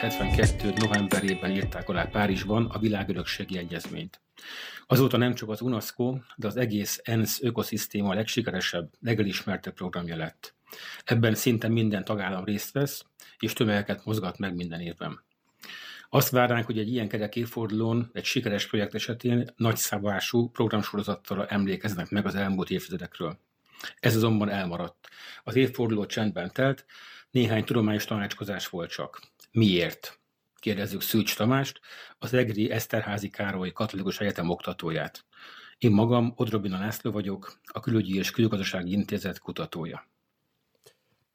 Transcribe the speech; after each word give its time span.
1972. 0.00 0.72
novemberében 0.86 1.50
írták 1.50 1.88
alá 1.88 2.04
Párizsban 2.04 2.66
a 2.66 2.78
világörökségi 2.78 3.58
egyezményt. 3.58 4.20
Azóta 4.86 5.16
nem 5.16 5.34
csak 5.34 5.48
az 5.48 5.60
UNESCO, 5.60 6.18
de 6.36 6.46
az 6.46 6.56
egész 6.56 7.00
ENSZ 7.02 7.42
ökoszisztéma 7.42 8.10
a 8.10 8.14
legsikeresebb, 8.14 8.90
legelismertebb 9.00 9.74
programja 9.74 10.16
lett. 10.16 10.54
Ebben 11.04 11.34
szinte 11.34 11.68
minden 11.68 12.04
tagállam 12.04 12.44
részt 12.44 12.72
vesz, 12.72 13.04
és 13.38 13.52
tömegeket 13.52 14.04
mozgat 14.04 14.38
meg 14.38 14.54
minden 14.54 14.80
évben. 14.80 15.20
Azt 16.08 16.30
várnánk, 16.30 16.66
hogy 16.66 16.78
egy 16.78 16.92
ilyen 16.92 17.08
kerek 17.08 17.36
évfordulón, 17.36 18.10
egy 18.12 18.24
sikeres 18.24 18.66
projekt 18.66 18.94
esetén 18.94 19.52
nagyszabású 19.56 20.50
programsorozattal 20.50 21.46
emlékeznek 21.46 22.10
meg 22.10 22.26
az 22.26 22.34
elmúlt 22.34 22.70
évtizedekről. 22.70 23.38
Ez 24.00 24.16
azonban 24.16 24.48
elmaradt. 24.48 25.08
Az 25.44 25.56
évforduló 25.56 26.06
csendben 26.06 26.52
telt, 26.52 26.84
néhány 27.30 27.64
tudományos 27.64 28.04
tanácskozás 28.04 28.68
volt 28.68 28.90
csak. 28.90 29.20
Miért? 29.50 30.20
Kérdezzük 30.54 31.02
Szűcs 31.02 31.36
Tamást, 31.36 31.80
az 32.18 32.34
Egri 32.34 32.70
Eszterházi 32.70 33.28
Károly 33.28 33.72
Katolikus 33.72 34.20
Egyetem 34.20 34.48
oktatóját. 34.48 35.24
Én 35.78 35.90
magam 35.90 36.32
Odrobina 36.36 36.78
László 36.78 37.10
vagyok, 37.10 37.60
a 37.64 37.80
Külügyi 37.80 38.16
és 38.16 38.30
Külgazdasági 38.30 38.92
Intézet 38.92 39.38
kutatója. 39.38 40.08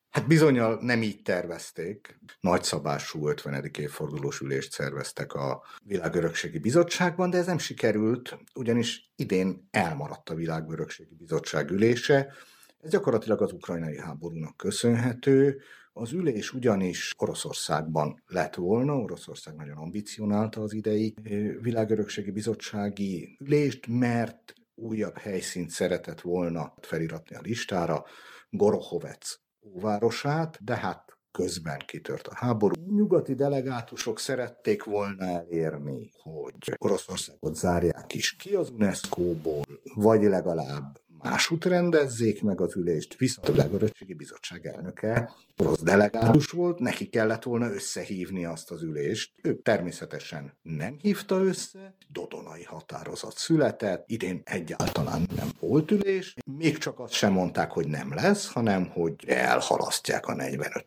Hát 0.09 0.27
bizonyal 0.27 0.77
nem 0.81 1.01
így 1.01 1.21
tervezték. 1.21 2.19
Nagyszabású 2.39 3.27
50. 3.27 3.71
évfordulós 3.77 4.39
ülést 4.39 4.71
szerveztek 4.71 5.33
a 5.33 5.63
Világörökségi 5.83 6.59
Bizottságban, 6.59 7.29
de 7.29 7.37
ez 7.37 7.45
nem 7.45 7.57
sikerült, 7.57 8.37
ugyanis 8.55 9.11
idén 9.15 9.67
elmaradt 9.71 10.29
a 10.29 10.35
Világörökségi 10.35 11.15
Bizottság 11.15 11.71
ülése. 11.71 12.33
Ez 12.81 12.89
gyakorlatilag 12.89 13.41
az 13.41 13.51
ukrajnai 13.51 13.99
háborúnak 13.99 14.57
köszönhető. 14.57 15.61
Az 15.95 16.11
ülés 16.11 16.53
ugyanis 16.53 17.13
Oroszországban 17.17 18.23
lett 18.27 18.55
volna, 18.55 18.95
Oroszország 18.95 19.55
nagyon 19.55 19.77
ambicionálta 19.77 20.61
az 20.61 20.73
idei 20.73 21.13
Világörökségi 21.61 22.31
Bizottsági 22.31 23.37
ülést, 23.39 23.87
mert 23.87 24.53
újabb 24.75 25.17
helyszínt 25.17 25.69
szeretett 25.69 26.21
volna 26.21 26.73
feliratni 26.81 27.35
a 27.35 27.41
listára, 27.41 28.05
Gorohovec 28.49 29.39
óvárosát, 29.61 30.63
de 30.63 30.75
hát 30.75 31.17
közben 31.31 31.79
kitört 31.85 32.27
a 32.27 32.35
háború. 32.35 32.73
Nyugati 32.95 33.33
delegátusok 33.33 34.19
szerették 34.19 34.83
volna 34.83 35.25
elérni, 35.25 36.09
hogy 36.21 36.55
Oroszországot 36.77 37.55
zárják 37.55 38.13
is 38.13 38.35
ki 38.35 38.55
az 38.55 38.69
UNESCO-ból, 38.69 39.63
vagy 39.95 40.23
legalább 40.23 41.01
másút 41.23 41.65
rendezzék 41.65 42.41
meg 42.41 42.61
az 42.61 42.75
ülést, 42.75 43.17
viszont 43.17 43.49
a 43.49 43.55
Legörösségi 43.55 44.13
Bizottság 44.13 44.65
elnöke 44.65 45.31
orosz 45.57 45.81
delegátus 45.81 46.49
volt, 46.49 46.79
neki 46.79 47.09
kellett 47.09 47.43
volna 47.43 47.73
összehívni 47.73 48.45
azt 48.45 48.71
az 48.71 48.81
ülést. 48.81 49.31
Ő 49.41 49.59
természetesen 49.61 50.57
nem 50.61 50.97
hívta 51.01 51.43
össze, 51.43 51.95
dodonai 52.09 52.63
határozat 52.63 53.37
született, 53.37 54.03
idén 54.07 54.41
egyáltalán 54.43 55.27
nem 55.35 55.49
volt 55.59 55.91
ülés, 55.91 56.35
még 56.57 56.77
csak 56.77 56.99
azt 56.99 57.13
sem 57.13 57.31
mondták, 57.31 57.71
hogy 57.71 57.87
nem 57.87 58.13
lesz, 58.13 58.51
hanem 58.51 58.89
hogy 58.89 59.13
elhalasztják 59.27 60.25
a 60.25 60.33
45 60.33 60.85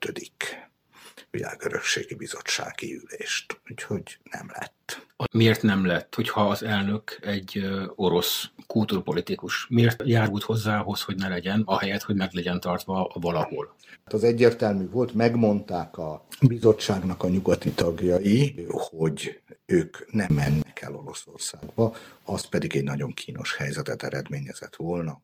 világörökségi 1.30 2.14
bizottsági 2.14 2.94
ülést, 2.94 3.60
úgyhogy 3.70 4.18
nem 4.30 4.50
lett. 4.52 5.06
Miért 5.32 5.62
nem 5.62 5.86
lett, 5.86 6.14
hogyha 6.14 6.48
az 6.48 6.62
elnök 6.62 7.18
egy 7.20 7.68
orosz 7.94 8.50
kultúrpolitikus? 8.66 9.66
Miért 9.68 10.02
járult 10.04 10.42
hozzához, 10.42 11.02
hogy 11.02 11.16
ne 11.16 11.28
legyen, 11.28 11.62
ahelyett, 11.64 12.02
hogy 12.02 12.16
meg 12.16 12.32
legyen 12.32 12.60
tartva 12.60 13.12
valahol? 13.20 13.74
Az 14.04 14.24
egyértelmű 14.24 14.88
volt, 14.88 15.14
megmondták 15.14 15.98
a 15.98 16.26
bizottságnak 16.40 17.22
a 17.22 17.28
nyugati 17.28 17.70
tagjai, 17.70 18.66
hogy 18.68 19.40
ők 19.66 20.12
nem 20.12 20.32
mennek 20.34 20.80
el 20.80 20.94
Oroszországba, 20.94 21.96
az 22.24 22.48
pedig 22.48 22.76
egy 22.76 22.84
nagyon 22.84 23.12
kínos 23.12 23.56
helyzetet 23.56 24.02
eredményezett 24.02 24.76
volna, 24.76 25.20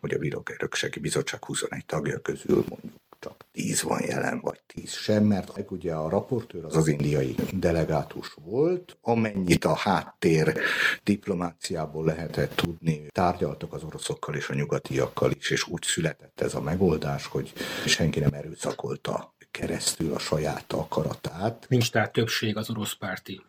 hogy 0.00 0.14
a 0.14 0.18
Világörökségi 0.18 1.00
Bizottság 1.00 1.44
21 1.44 1.86
tagja 1.86 2.20
közül 2.20 2.64
mondjuk 2.68 3.09
csak 3.20 3.46
tíz 3.52 3.82
van 3.82 4.02
jelen, 4.02 4.40
vagy 4.40 4.60
tíz 4.66 4.92
sem, 4.92 5.24
mert 5.24 5.70
ugye 5.70 5.94
a 5.94 6.08
raportőr 6.08 6.64
az 6.64 6.76
az 6.76 6.88
indiai 6.88 7.34
delegátus 7.52 8.36
volt, 8.44 8.96
amennyit 9.00 9.64
a 9.64 9.74
háttér 9.74 10.58
diplomáciából 11.02 12.04
lehetett 12.04 12.54
tudni, 12.54 13.06
tárgyaltak 13.12 13.72
az 13.72 13.82
oroszokkal 13.82 14.34
és 14.34 14.48
a 14.48 14.54
nyugatiakkal 14.54 15.30
is, 15.30 15.50
és 15.50 15.66
úgy 15.66 15.82
született 15.82 16.40
ez 16.40 16.54
a 16.54 16.60
megoldás, 16.60 17.26
hogy 17.26 17.52
senki 17.86 18.20
nem 18.20 18.32
erőszakolta 18.32 19.34
keresztül 19.50 20.14
a 20.14 20.18
saját 20.18 20.72
akaratát. 20.72 21.66
Nincs 21.68 21.90
tehát 21.90 22.12
többség 22.12 22.56
az 22.56 22.70
orosz 22.70 22.94
párti 22.94 23.40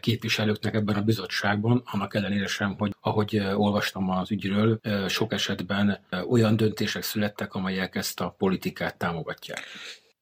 képviselőknek 0.00 0.74
ebben 0.74 0.96
a 0.96 1.02
bizottságban, 1.02 1.82
annak 1.84 2.14
ellenére 2.14 2.46
sem, 2.46 2.74
hogy 2.78 2.94
ahogy 3.00 3.38
olvastam 3.54 4.10
az 4.10 4.30
ügyről, 4.30 4.80
sok 5.08 5.32
esetben 5.32 6.00
olyan 6.28 6.56
döntések 6.56 7.02
születtek, 7.02 7.54
amelyek 7.54 7.94
ezt 7.94 8.20
a 8.20 8.34
politikát 8.38 8.96
támogatják. 8.96 9.60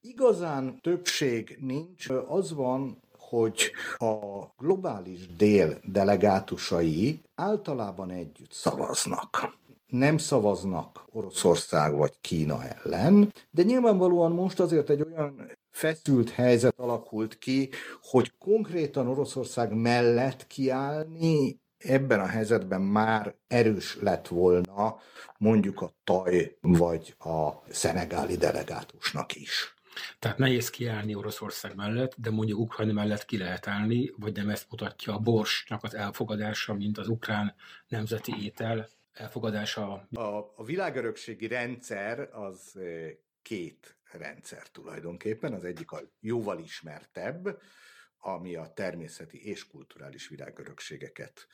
Igazán 0.00 0.80
többség 0.80 1.56
nincs, 1.60 2.06
az 2.28 2.52
van, 2.52 3.00
hogy 3.18 3.72
a 3.98 4.14
globális 4.58 5.26
dél 5.36 5.78
delegátusai 5.82 7.20
általában 7.34 8.10
együtt 8.10 8.52
szavaznak 8.52 9.58
nem 9.90 10.18
szavaznak 10.18 11.04
Oroszország 11.12 11.96
vagy 11.96 12.12
Kína 12.20 12.58
ellen, 12.64 13.32
de 13.50 13.62
nyilvánvalóan 13.62 14.32
most 14.32 14.60
azért 14.60 14.90
egy 14.90 15.02
olyan 15.02 15.50
feszült 15.70 16.30
helyzet 16.30 16.78
alakult 16.78 17.38
ki, 17.38 17.68
hogy 18.02 18.32
konkrétan 18.38 19.08
Oroszország 19.08 19.72
mellett 19.72 20.46
kiállni 20.46 21.60
ebben 21.78 22.20
a 22.20 22.26
helyzetben 22.26 22.80
már 22.80 23.34
erős 23.46 23.96
lett 24.00 24.28
volna 24.28 24.98
mondjuk 25.38 25.80
a 25.80 25.92
taj 26.04 26.56
vagy 26.60 27.14
a 27.18 27.50
szenegáli 27.68 28.36
delegátusnak 28.36 29.34
is. 29.34 29.74
Tehát 30.18 30.38
nehéz 30.38 30.70
kiállni 30.70 31.14
Oroszország 31.14 31.74
mellett, 31.74 32.14
de 32.16 32.30
mondjuk 32.30 32.58
Ukrajna 32.58 32.92
mellett 32.92 33.24
ki 33.24 33.38
lehet 33.38 33.66
állni, 33.66 34.12
vagy 34.16 34.36
nem 34.36 34.48
ezt 34.48 34.66
mutatja 34.70 35.14
a 35.14 35.18
borsnak 35.18 35.84
az 35.84 35.94
elfogadása, 35.94 36.74
mint 36.74 36.98
az 36.98 37.08
ukrán 37.08 37.54
nemzeti 37.88 38.32
étel 38.42 38.88
elfogadása. 39.12 40.06
A, 40.12 40.52
a 40.56 40.64
világörökségi 40.64 41.46
rendszer 41.46 42.28
az 42.32 42.72
eh, 42.76 43.10
két 43.42 43.96
rendszer 44.12 44.68
tulajdonképpen. 44.68 45.52
Az 45.52 45.64
egyik 45.64 45.90
a 45.90 46.00
jóval 46.20 46.58
ismertebb, 46.58 47.60
ami 48.18 48.54
a 48.54 48.72
természeti 48.72 49.46
és 49.46 49.66
kulturális 49.66 50.28
világörökségeket 50.28 51.46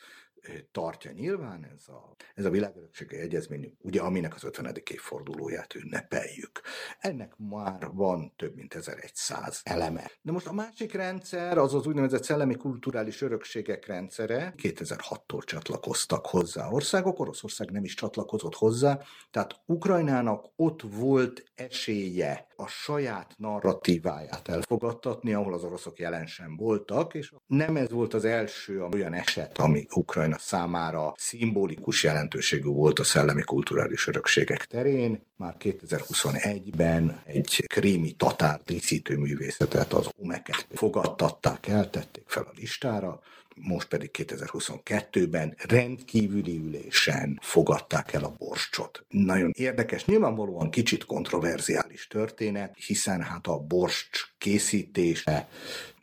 tartja 0.72 1.10
nyilván, 1.10 1.64
ez 1.76 1.88
a, 1.88 2.14
ez 2.34 2.44
a 2.44 2.50
világörökségi 2.50 3.16
egyezmény, 3.16 3.76
ugye 3.80 4.00
aminek 4.00 4.34
az 4.34 4.44
50. 4.44 4.82
évfordulóját 4.91 5.74
ünnepeljük. 5.74 6.60
Ennek 6.98 7.32
már 7.36 7.88
van 7.92 8.32
több 8.36 8.54
mint 8.54 8.75
1100 8.75 9.60
eleme. 9.64 10.10
De 10.22 10.32
most 10.32 10.46
a 10.46 10.52
másik 10.52 10.92
rendszer, 10.92 11.58
az 11.58 11.75
az 11.75 11.86
úgynevezett 11.86 12.25
szellemi 12.25 12.54
kulturális 12.56 13.22
örökségek 13.22 13.86
rendszere, 13.86 14.54
2006-tól 14.56 15.44
csatlakoztak 15.44 16.26
hozzá 16.26 16.69
országok, 16.69 17.19
Oroszország 17.19 17.70
nem 17.70 17.84
is 17.84 17.94
csatlakozott 17.94 18.54
hozzá, 18.54 19.00
tehát 19.30 19.60
Ukrajnának 19.66 20.46
ott 20.56 20.82
volt 20.82 21.44
esélye 21.54 22.46
a 22.56 22.67
saját 22.67 23.34
narratíváját 23.37 24.49
elfogadtatni, 24.49 25.34
ahol 25.34 25.55
az 25.55 25.65
oroszok 25.65 25.99
jelen 25.99 26.27
sem 26.27 26.56
voltak, 26.56 27.15
és 27.15 27.33
nem 27.47 27.77
ez 27.77 27.91
volt 27.91 28.15
az 28.15 28.25
első 28.25 28.84
olyan 28.84 29.12
eset, 29.12 29.59
ami 29.59 29.87
Ukrajna 29.94 30.39
számára 30.39 31.15
szimbolikus 31.17 32.03
jelentőségű 32.03 32.69
volt 32.69 32.99
a 32.99 33.05
szellemi 33.05 33.43
kulturális 33.43 34.06
örökségek 34.06 34.64
terén. 34.64 35.25
Már 35.37 35.56
2021-ben 35.58 37.20
egy 37.25 37.64
krími 37.67 38.12
tatár 38.12 38.61
díszítő 38.64 39.17
művészetet, 39.17 39.93
az 39.93 40.09
umeket 40.17 40.67
fogadtatták 40.70 41.67
el, 41.67 41.91
tették 41.91 42.25
fel 42.26 42.43
a 42.43 42.52
listára, 42.55 43.20
most 43.61 43.88
pedig 43.88 44.11
2022-ben 44.12 45.55
rendkívüli 45.56 46.56
ülésen 46.56 47.38
fogadták 47.43 48.12
el 48.12 48.25
a 48.25 48.35
borscsot. 48.38 49.05
Nagyon 49.08 49.50
érdekes, 49.55 50.05
nyilvánvalóan 50.05 50.70
kicsit 50.70 51.05
kontroverziális 51.05 52.06
történet, 52.06 52.76
hiszen 52.87 53.23
hát 53.23 53.47
a 53.47 53.58
borscs 53.58 54.25
készítése 54.38 55.49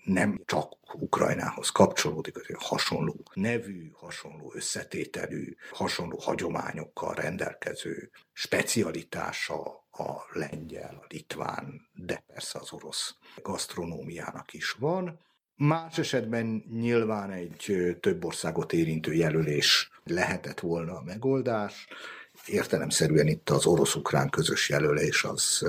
nem 0.03 0.41
csak 0.45 0.77
Ukrajnához 0.93 1.69
kapcsolódik, 1.69 2.33
hogy 2.33 2.55
hasonló 2.59 3.15
nevű, 3.33 3.91
hasonló 3.93 4.51
összetételű, 4.55 5.55
hasonló 5.71 6.17
hagyományokkal 6.17 7.13
rendelkező 7.13 8.09
specialitása 8.33 9.61
a 9.91 10.25
lengyel, 10.31 10.99
a 11.01 11.05
litván, 11.09 11.87
de 11.93 12.23
persze 12.27 12.59
az 12.59 12.71
orosz 12.71 13.15
gasztronómiának 13.41 14.53
is 14.53 14.71
van. 14.71 15.19
Más 15.55 15.97
esetben 15.97 16.63
nyilván 16.71 17.31
egy 17.31 17.95
több 17.99 18.25
országot 18.25 18.73
érintő 18.73 19.13
jelölés 19.13 19.91
lehetett 20.03 20.59
volna 20.59 20.93
a 20.93 21.03
megoldás. 21.05 21.87
értelemszerűen 22.45 23.27
itt 23.27 23.49
az 23.49 23.65
orosz-ukrán 23.65 24.29
közös 24.29 24.69
jelölés 24.69 25.23
az 25.23 25.67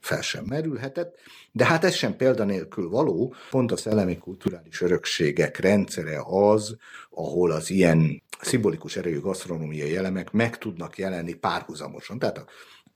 fel 0.00 0.20
sem 0.20 0.44
merülhetett, 0.44 1.18
de 1.52 1.64
hát 1.64 1.84
ez 1.84 1.94
sem 1.94 2.16
példanélkül 2.16 2.88
való, 2.88 3.34
pont 3.50 3.72
a 3.72 3.76
szellemi 3.76 4.18
kulturális 4.18 4.80
örökségek 4.80 5.58
rendszere 5.58 6.22
az, 6.24 6.76
ahol 7.10 7.50
az 7.50 7.70
ilyen 7.70 8.22
szimbolikus 8.40 8.96
erejű 8.96 9.20
gasztronómiai 9.20 9.96
elemek 9.96 10.32
meg 10.32 10.58
tudnak 10.58 10.98
jelenni 10.98 11.34
párhuzamosan. 11.34 12.18
Tehát 12.18 12.38
a 12.38 12.44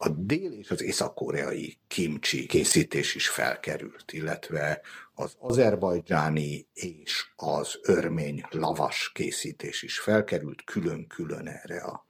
a 0.02 0.08
dél- 0.08 0.52
és 0.58 0.70
az 0.70 0.82
észak-koreai 0.82 1.78
kimcsi 1.88 2.46
készítés 2.46 3.14
is 3.14 3.28
felkerült, 3.28 4.12
illetve 4.12 4.80
az 5.14 5.36
azerbajdzsáni 5.38 6.66
és 6.72 7.26
az 7.36 7.78
örmény 7.82 8.42
lavas 8.50 9.10
készítés 9.14 9.82
is 9.82 9.98
felkerült 9.98 10.64
külön-külön 10.64 11.46
erre 11.46 11.80
a 11.80 12.06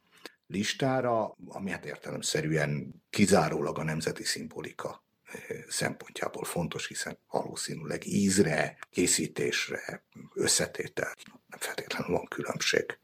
listára, 0.46 1.36
ami 1.46 1.70
hát 1.70 1.84
értelemszerűen 1.84 3.02
kizárólag 3.10 3.78
a 3.78 3.84
nemzeti 3.84 4.24
szimbolika 4.24 5.04
eh, 5.22 5.64
szempontjából 5.68 6.44
fontos, 6.44 6.86
hiszen 6.86 7.18
valószínűleg 7.30 8.06
ízre, 8.06 8.78
készítésre, 8.90 10.04
összetétel 10.34 11.14
nem 11.46 11.58
feltétlenül 11.58 12.16
van 12.16 12.26
különbség 12.26 12.98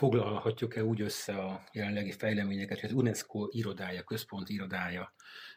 foglalhatjuk-e 0.00 0.84
úgy 0.84 1.00
össze 1.00 1.34
a 1.34 1.64
jelenlegi 1.72 2.12
fejleményeket, 2.12 2.80
hogy 2.80 2.88
az 2.88 2.96
UNESCO 2.96 3.48
irodája, 3.50 4.02
központi 4.02 4.52
irodája, 4.52 5.12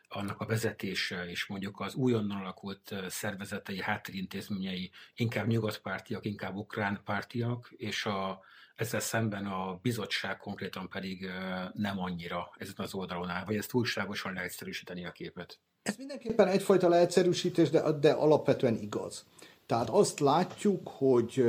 annak 0.08 0.40
a 0.40 0.46
vezetése 0.46 1.30
és 1.30 1.46
mondjuk 1.46 1.80
az 1.80 1.96
újonnan 1.96 2.38
alakult 2.38 2.96
szervezetei, 3.08 3.82
háttérintézményei 3.82 4.92
inkább 5.16 5.48
nyugatpártiak, 5.48 6.26
inkább 6.26 6.56
ukrán 6.56 7.02
pártiak, 7.06 7.74
és 7.78 8.06
a, 8.06 8.40
ezzel 8.76 9.00
szemben 9.00 9.46
a 9.46 9.80
bizottság 9.82 10.38
konkrétan 10.38 10.90
pedig 10.90 11.30
nem 11.74 12.00
annyira 12.00 12.52
ezen 12.58 12.74
az 12.78 12.94
oldalon 12.94 13.30
áll, 13.30 13.46
vagy 13.46 13.56
ezt 13.56 13.70
túlságosan 13.70 14.34
leegyszerűsíteni 14.34 15.06
a 15.06 15.12
képet? 15.12 15.60
Ez 15.82 15.96
mindenképpen 15.98 16.48
egyfajta 16.48 16.88
leegyszerűsítés, 16.88 17.70
de, 17.70 17.92
de 17.92 18.12
alapvetően 18.12 18.76
igaz. 18.76 19.26
Tehát 19.66 19.90
azt 19.90 20.20
látjuk, 20.20 20.88
hogy 20.88 21.44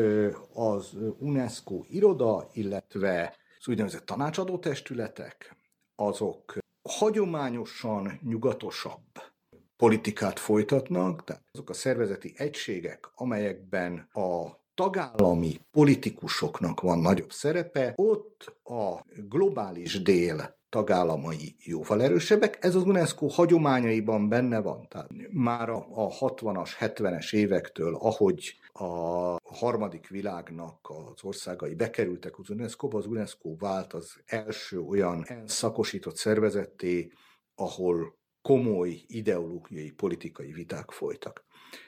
az 0.54 0.96
UNESCO 1.18 1.84
iroda, 1.88 2.48
illetve 2.52 3.36
az 3.58 3.68
úgynevezett 3.68 4.06
tanácsadó 4.06 4.58
testületek, 4.58 5.56
azok 5.94 6.58
hagyományosan 6.82 8.20
nyugatosabb 8.22 9.04
politikát 9.76 10.38
folytatnak, 10.38 11.24
tehát 11.24 11.42
azok 11.52 11.70
a 11.70 11.74
szervezeti 11.74 12.34
egységek, 12.36 13.10
amelyekben 13.14 14.08
a 14.12 14.62
tagállami 14.74 15.60
politikusoknak 15.70 16.80
van 16.80 16.98
nagyobb 16.98 17.32
szerepe, 17.32 17.92
ott 17.96 18.56
a 18.64 19.04
globális 19.28 20.02
dél 20.02 20.62
tagállamai 20.68 21.56
jóval 21.58 22.02
erősebbek. 22.02 22.58
Ez 22.60 22.74
az 22.74 22.82
UNESCO 22.82 23.26
hagyományaiban 23.26 24.28
benne 24.28 24.60
van. 24.60 24.88
Tehát 24.88 25.10
már 25.30 25.68
a 25.70 26.08
60-as, 26.20 26.70
70-es 26.80 27.34
évektől, 27.34 27.94
ahogy 27.94 28.56
a 28.72 29.36
harmadik 29.54 30.08
világnak 30.08 30.92
az 31.14 31.24
országai 31.24 31.74
bekerültek 31.74 32.38
az 32.38 32.50
UNESCO-ba, 32.50 32.98
az 32.98 33.06
UNESCO 33.06 33.56
vált 33.56 33.92
az 33.92 34.22
első 34.26 34.80
olyan 34.80 35.26
szakosított 35.46 36.16
szervezetté, 36.16 37.12
ahol 37.54 38.18
komoly 38.42 39.02
ideológiai, 39.06 39.90
politikai 39.90 40.52
viták 40.52 40.90
folytak. 40.90 41.44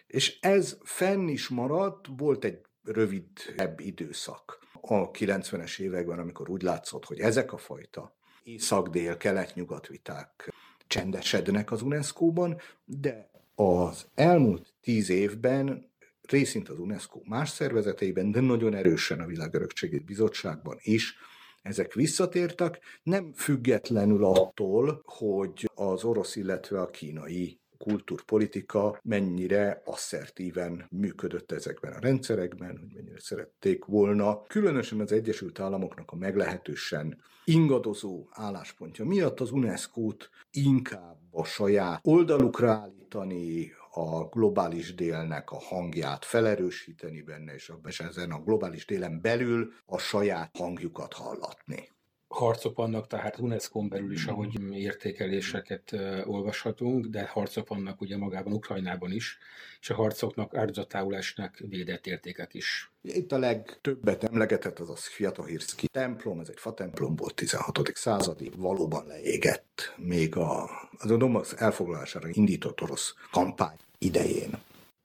És 0.07 0.39
ez 0.41 0.79
fenn 0.83 1.29
is 1.29 1.49
maradt, 1.49 2.07
volt 2.17 2.45
egy 2.45 2.61
rövidebb 2.87 3.81
időszak. 3.81 4.59
A 4.81 5.11
90-es 5.11 5.79
években, 5.79 6.19
amikor 6.19 6.51
úgy 6.51 6.63
látszott, 6.63 7.05
hogy 7.05 7.21
ezek 7.21 7.53
a 7.53 7.57
fajta 7.57 8.15
észak-dél, 8.43 9.17
kelet-nyugat 9.17 9.87
viták 9.87 10.53
csendesednek 10.87 11.71
az 11.71 11.83
UNESCO-ban, 11.83 12.61
de 12.85 13.31
az 13.55 14.07
elmúlt 14.15 14.75
tíz 14.81 15.11
évben 15.11 15.91
részint 16.23 16.69
az 16.69 16.79
UNESCO 16.79 17.21
más 17.25 17.49
szervezeteiben, 17.49 18.31
de 18.31 18.41
nagyon 18.41 18.75
erősen 18.75 19.21
a 19.21 19.27
Világörökségi 19.27 19.99
Bizottságban 19.99 20.79
is 20.83 21.17
ezek 21.63 21.95
visszatértek, 21.95 22.81
nem 23.03 23.33
függetlenül 23.33 24.25
attól, 24.25 25.03
hogy 25.05 25.71
az 25.75 26.05
orosz, 26.05 26.37
illetve 26.37 26.81
a 26.81 26.91
kínai 26.91 27.61
kultúrpolitika 27.79 29.01
mennyire 29.03 29.83
asszertíven 29.85 30.87
működött 30.91 31.53
ezekben 31.53 31.93
a 31.93 32.01
rendszerekben, 32.01 32.79
hogy 32.79 32.93
mennyire 32.95 33.21
szerették 33.21 33.85
volna. 33.85 34.43
Különösen 34.43 35.01
az 35.01 35.13
Egyesült 35.13 35.61
Államoknak 35.61 36.11
a 36.11 36.17
meglehetősen 36.17 37.23
ingadozó 37.45 38.27
álláspontja 38.31 39.05
miatt 39.05 39.41
az 39.41 39.51
UNESCO-t 39.51 40.31
inkább 40.51 41.19
a 41.31 41.45
saját 41.45 42.01
oldalukra 42.03 42.71
állítani, 42.71 43.73
a 43.91 44.29
globális 44.29 44.95
délnek 44.95 45.51
a 45.51 45.59
hangját 45.59 46.25
felerősíteni 46.25 47.23
benne, 47.23 47.55
és 47.55 48.01
ezen 48.01 48.31
a 48.31 48.43
globális 48.43 48.87
délen 48.87 49.21
belül 49.21 49.73
a 49.87 49.99
saját 49.99 50.57
hangjukat 50.57 51.13
hallatni 51.13 51.96
harcok 52.29 52.77
vannak, 52.77 53.07
tehát 53.07 53.39
UNESCO-n 53.39 53.89
belül 53.89 54.13
is, 54.13 54.27
ahogy 54.27 54.73
értékeléseket 54.73 55.93
olvashatunk, 56.25 57.07
de 57.07 57.27
harcok 57.27 57.69
vannak 57.69 58.01
ugye 58.01 58.17
magában 58.17 58.53
Ukrajnában 58.53 59.13
is, 59.13 59.39
és 59.81 59.91
a 59.91 59.95
harcoknak 59.95 60.55
áldozatául 60.55 61.17
esnek 61.17 61.63
védett 61.69 62.07
értékek 62.07 62.55
is. 62.55 62.93
Itt 63.03 63.33
a 63.33 63.39
legtöbbet 63.39 64.25
emlegetett 64.25 64.79
az 64.79 64.91
a 64.91 64.97
Sviatohirszki 64.97 65.89
templom, 65.89 66.41
ez 66.41 66.49
egy 66.49 66.59
fa 66.59 66.75
templom 66.75 67.17
volt 67.17 67.35
16. 67.35 67.91
századi, 67.95 68.51
valóban 68.57 69.07
leégett 69.07 69.95
még 69.97 70.37
a, 70.37 70.71
az 70.99 71.11
a 71.11 71.17
Donbass 71.17 71.53
elfoglalására 71.53 72.29
indított 72.33 72.83
orosz 72.83 73.15
kampány 73.31 73.77
idején 73.99 74.51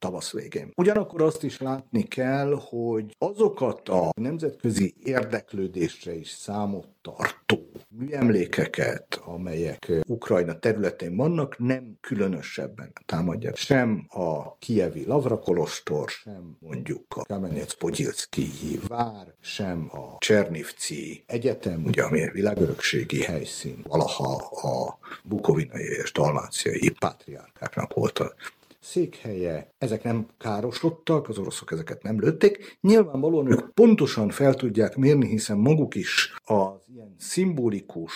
tavasz 0.01 0.31
végén. 0.31 0.71
Ugyanakkor 0.75 1.21
azt 1.21 1.44
is 1.44 1.59
látni 1.59 2.03
kell, 2.03 2.59
hogy 2.69 3.15
azokat 3.18 3.89
a 3.89 4.09
nemzetközi 4.15 4.94
érdeklődésre 5.03 6.15
is 6.15 6.30
számot 6.30 6.88
tartó 7.01 7.71
műemlékeket, 7.89 9.21
amelyek 9.25 9.92
Ukrajna 10.07 10.59
területén 10.59 11.15
vannak, 11.15 11.57
nem 11.57 11.98
különösebben 12.01 12.92
támadják 13.06 13.56
sem 13.56 14.06
a 14.09 14.57
kievi 14.57 15.06
Lavra 15.06 15.39
Kolostor, 15.39 16.09
sem 16.09 16.57
mondjuk 16.59 17.06
a 17.15 17.25
Kamenec 17.25 17.74
Pogyilszki 17.74 18.50
vár, 18.88 19.33
sem 19.39 19.89
a 19.92 20.18
Csernivci 20.18 21.24
Egyetem, 21.25 21.83
ugye 21.86 22.04
ami 22.04 22.30
világörökségi 22.31 23.23
helyszín, 23.23 23.85
valaha 23.87 24.35
a 24.69 24.97
bukovinai 25.23 25.83
és 26.04 26.11
dalmáciai 26.11 26.90
pátriárkáknak 26.99 27.94
volt 27.94 28.19
a 28.19 28.33
székhelye, 28.81 29.69
ezek 29.78 30.04
nem 30.04 30.28
károsodtak, 30.38 31.30
az 31.30 31.38
oroszok 31.38 31.71
ezeket 31.71 32.04
nem 32.04 32.19
lőtték. 32.19 32.78
Nyilvánvalóan 32.81 33.52
ők 33.52 33.73
pontosan 33.73 34.30
fel 34.30 34.54
tudják 34.54 34.95
mérni, 34.95 35.28
hiszen 35.28 35.57
maguk 35.57 35.95
is 35.95 36.35
az 36.44 36.80
ilyen 36.94 37.16
szimbolikus 37.18 38.14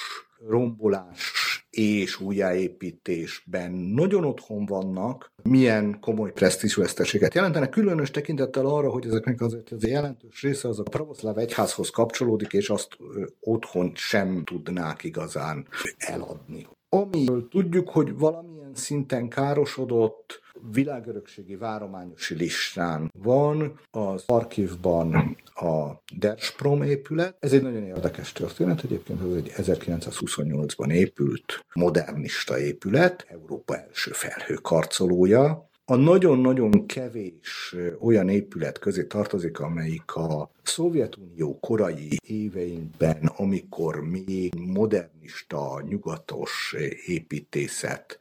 rombolás 0.47 1.33
és 1.69 2.19
újjáépítésben 2.19 3.71
nagyon 3.71 4.25
otthon 4.25 4.65
vannak, 4.65 5.31
milyen 5.43 5.99
komoly 5.99 6.31
presztízsveszteséget 6.31 7.33
jelentenek, 7.33 7.69
különös 7.69 8.11
tekintettel 8.11 8.65
arra, 8.65 8.89
hogy 8.89 9.05
ezeknek 9.05 9.41
azért 9.41 9.71
az 9.71 9.87
jelentős 9.87 10.41
része 10.41 10.67
az 10.67 10.79
a 10.79 10.83
pravoszláv 10.83 11.37
egyházhoz 11.37 11.89
kapcsolódik, 11.89 12.53
és 12.53 12.69
azt 12.69 12.97
otthon 13.39 13.91
sem 13.95 14.43
tudnák 14.43 15.03
igazán 15.03 15.67
eladni. 15.97 16.67
Amiről 16.89 17.47
tudjuk, 17.47 17.89
hogy 17.89 18.17
valamilyen 18.17 18.75
szinten 18.75 19.29
károsodott, 19.29 20.43
világörökségi 20.71 21.55
várományosi 21.55 22.35
listán 22.35 23.11
van 23.17 23.79
az 23.91 24.23
arkívban 24.25 25.37
a 25.55 26.01
Dersprom 26.17 26.83
épület. 26.83 27.35
Ez 27.39 27.53
egy 27.53 27.61
nagyon 27.61 27.83
érdekes 27.83 28.31
történet, 28.31 28.83
egyébként 28.83 29.21
ez 29.21 29.35
egy 29.35 29.51
1928-ban 29.57 30.91
épült 30.91 31.65
modernista 31.73 32.59
épület, 32.59 33.25
Európa 33.29 33.77
első 33.77 34.11
felhőkarcolója, 34.11 35.69
a 35.87 35.95
nagyon-nagyon 35.95 36.85
kevés 36.85 37.75
olyan 37.99 38.29
épület 38.29 38.79
közé 38.79 39.05
tartozik, 39.05 39.59
amelyik 39.59 40.15
a 40.15 40.51
Szovjetunió 40.63 41.59
korai 41.59 42.17
éveinkben, 42.27 43.31
amikor 43.35 44.01
még 44.03 44.53
modernista, 44.55 45.83
nyugatos 45.87 46.75
építészet 47.05 48.19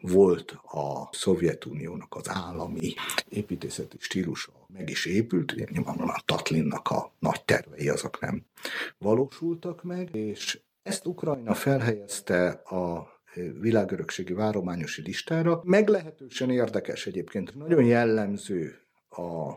volt 0.00 0.50
a 0.50 1.08
Szovjetuniónak 1.12 2.14
az 2.14 2.28
állami 2.28 2.94
építészeti 3.28 3.96
stílusa 4.00 4.52
meg 4.72 4.90
is 4.90 5.06
épült, 5.06 5.70
nyilvánvalóan 5.70 6.14
a 6.16 6.22
Tatlinnak 6.24 6.88
a 6.88 7.12
nagy 7.18 7.44
tervei 7.44 7.88
azok 7.88 8.20
nem 8.20 8.44
valósultak 8.98 9.82
meg, 9.82 10.14
és 10.14 10.60
ezt 10.82 11.06
Ukrajna 11.06 11.54
felhelyezte 11.54 12.48
a 12.48 13.08
világörökségi 13.60 14.32
várományosi 14.32 15.02
listára. 15.02 15.60
Meglehetősen 15.64 16.50
érdekes 16.50 17.06
egyébként, 17.06 17.54
nagyon 17.54 17.84
jellemző 17.84 18.78
a 19.10 19.54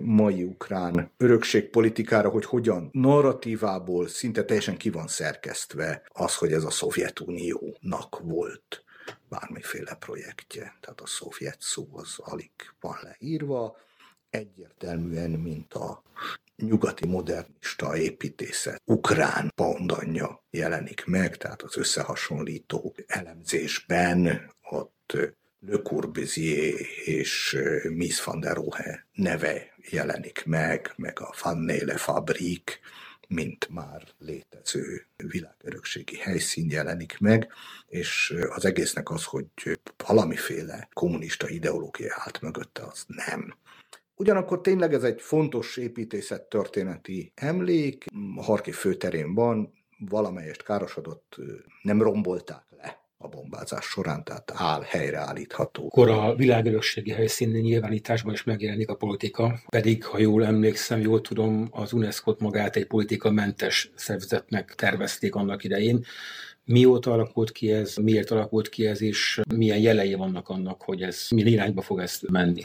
mai 0.00 0.42
ukrán 0.42 1.10
örökségpolitikára, 1.16 2.28
hogy 2.28 2.44
hogyan 2.44 2.88
narratívából 2.92 4.08
szinte 4.08 4.44
teljesen 4.44 4.76
ki 4.76 4.90
van 4.90 5.06
szerkesztve 5.06 6.02
az, 6.08 6.36
hogy 6.36 6.52
ez 6.52 6.64
a 6.64 6.70
Szovjetuniónak 6.70 8.18
volt 8.22 8.84
bármiféle 9.28 9.94
projektje. 9.94 10.76
Tehát 10.80 11.00
a 11.00 11.06
szovjet 11.06 11.60
szó 11.60 11.88
az 11.92 12.18
alig 12.18 12.50
van 12.80 12.98
leírva, 13.02 13.76
egyértelműen, 14.30 15.30
mint 15.30 15.74
a 15.74 16.02
nyugati 16.56 17.06
modernista 17.06 17.96
építészet 17.96 18.82
ukrán 18.84 19.52
pandanja 19.54 20.44
jelenik 20.50 21.04
meg, 21.06 21.36
tehát 21.36 21.62
az 21.62 21.76
összehasonlító 21.76 22.94
elemzésben 23.06 24.50
ott 24.70 25.16
Le 25.66 25.82
Corbusier 25.82 26.74
és 27.04 27.58
Mies 27.88 28.24
van 28.24 28.40
der 28.40 28.54
Rohe 28.54 29.06
neve 29.12 29.74
jelenik 29.90 30.44
meg, 30.46 30.92
meg 30.96 31.20
a 31.20 31.34
Van 31.42 31.58
Nele 31.58 31.96
Fabrik, 31.96 32.80
mint 33.34 33.68
már 33.68 34.02
létező 34.18 35.06
világörökségi 35.16 36.16
helyszín 36.16 36.70
jelenik 36.70 37.18
meg, 37.18 37.52
és 37.86 38.34
az 38.48 38.64
egésznek 38.64 39.10
az, 39.10 39.24
hogy 39.24 39.46
valamiféle 40.06 40.88
kommunista 40.92 41.48
ideológia 41.48 42.14
állt 42.16 42.40
mögötte, 42.40 42.82
az 42.82 43.04
nem. 43.06 43.54
Ugyanakkor 44.14 44.60
tényleg 44.60 44.94
ez 44.94 45.02
egy 45.02 45.20
fontos 45.20 45.76
építészet 45.76 46.42
történeti 46.42 47.32
emlék, 47.34 48.04
a 48.36 48.42
Harki 48.42 48.72
főterén 48.72 49.34
van, 49.34 49.72
valamelyest 49.98 50.62
károsodott, 50.62 51.36
nem 51.82 52.02
rombolták 52.02 52.64
le 52.70 52.99
a 53.22 53.28
bombázás 53.28 53.84
során, 53.84 54.24
tehát 54.24 54.52
áll, 54.54 54.82
helyreállítható. 54.82 55.86
Akkor 55.86 56.10
a 56.10 56.34
világörökségi 56.34 57.10
helyszín 57.10 57.48
nyilvánításban 57.48 58.32
is 58.32 58.44
megjelenik 58.44 58.88
a 58.88 58.94
politika, 58.94 59.60
pedig, 59.68 60.04
ha 60.04 60.18
jól 60.18 60.44
emlékszem, 60.44 61.00
jól 61.00 61.20
tudom, 61.20 61.68
az 61.70 61.92
UNESCO-t 61.92 62.40
magát 62.40 62.76
egy 62.76 62.86
politikamentes 62.86 63.90
szervezetnek 63.94 64.74
tervezték 64.74 65.34
annak 65.34 65.64
idején. 65.64 66.04
Mióta 66.64 67.12
alakult 67.12 67.52
ki 67.52 67.72
ez, 67.72 67.96
miért 67.96 68.30
alakult 68.30 68.68
ki 68.68 68.86
ez, 68.86 69.02
és 69.02 69.40
milyen 69.54 69.78
jelei 69.78 70.14
vannak 70.14 70.48
annak, 70.48 70.82
hogy 70.82 71.02
ez 71.02 71.26
milyen 71.30 71.48
irányba 71.48 71.82
fog 71.82 72.00
ezt 72.00 72.28
menni? 72.28 72.62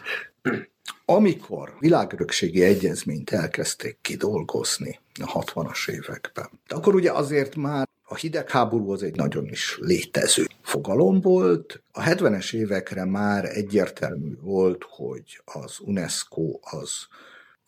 Amikor 1.05 1.75
világörökségi 1.79 2.61
egyezményt 2.63 3.29
elkezdték 3.29 3.97
kidolgozni 4.01 4.99
a 5.21 5.43
60-as 5.43 5.89
években, 5.89 6.49
akkor 6.67 6.95
ugye 6.95 7.11
azért 7.11 7.55
már 7.55 7.87
a 8.07 8.15
hidegháború 8.15 8.91
az 8.91 9.03
egy 9.03 9.15
nagyon 9.15 9.45
is 9.45 9.77
létező 9.79 10.45
fogalom 10.61 11.21
volt. 11.21 11.83
A 11.91 12.01
70-es 12.01 12.53
évekre 12.53 13.05
már 13.05 13.45
egyértelmű 13.45 14.35
volt, 14.41 14.85
hogy 14.89 15.41
az 15.45 15.79
UNESCO 15.79 16.59
az 16.61 17.07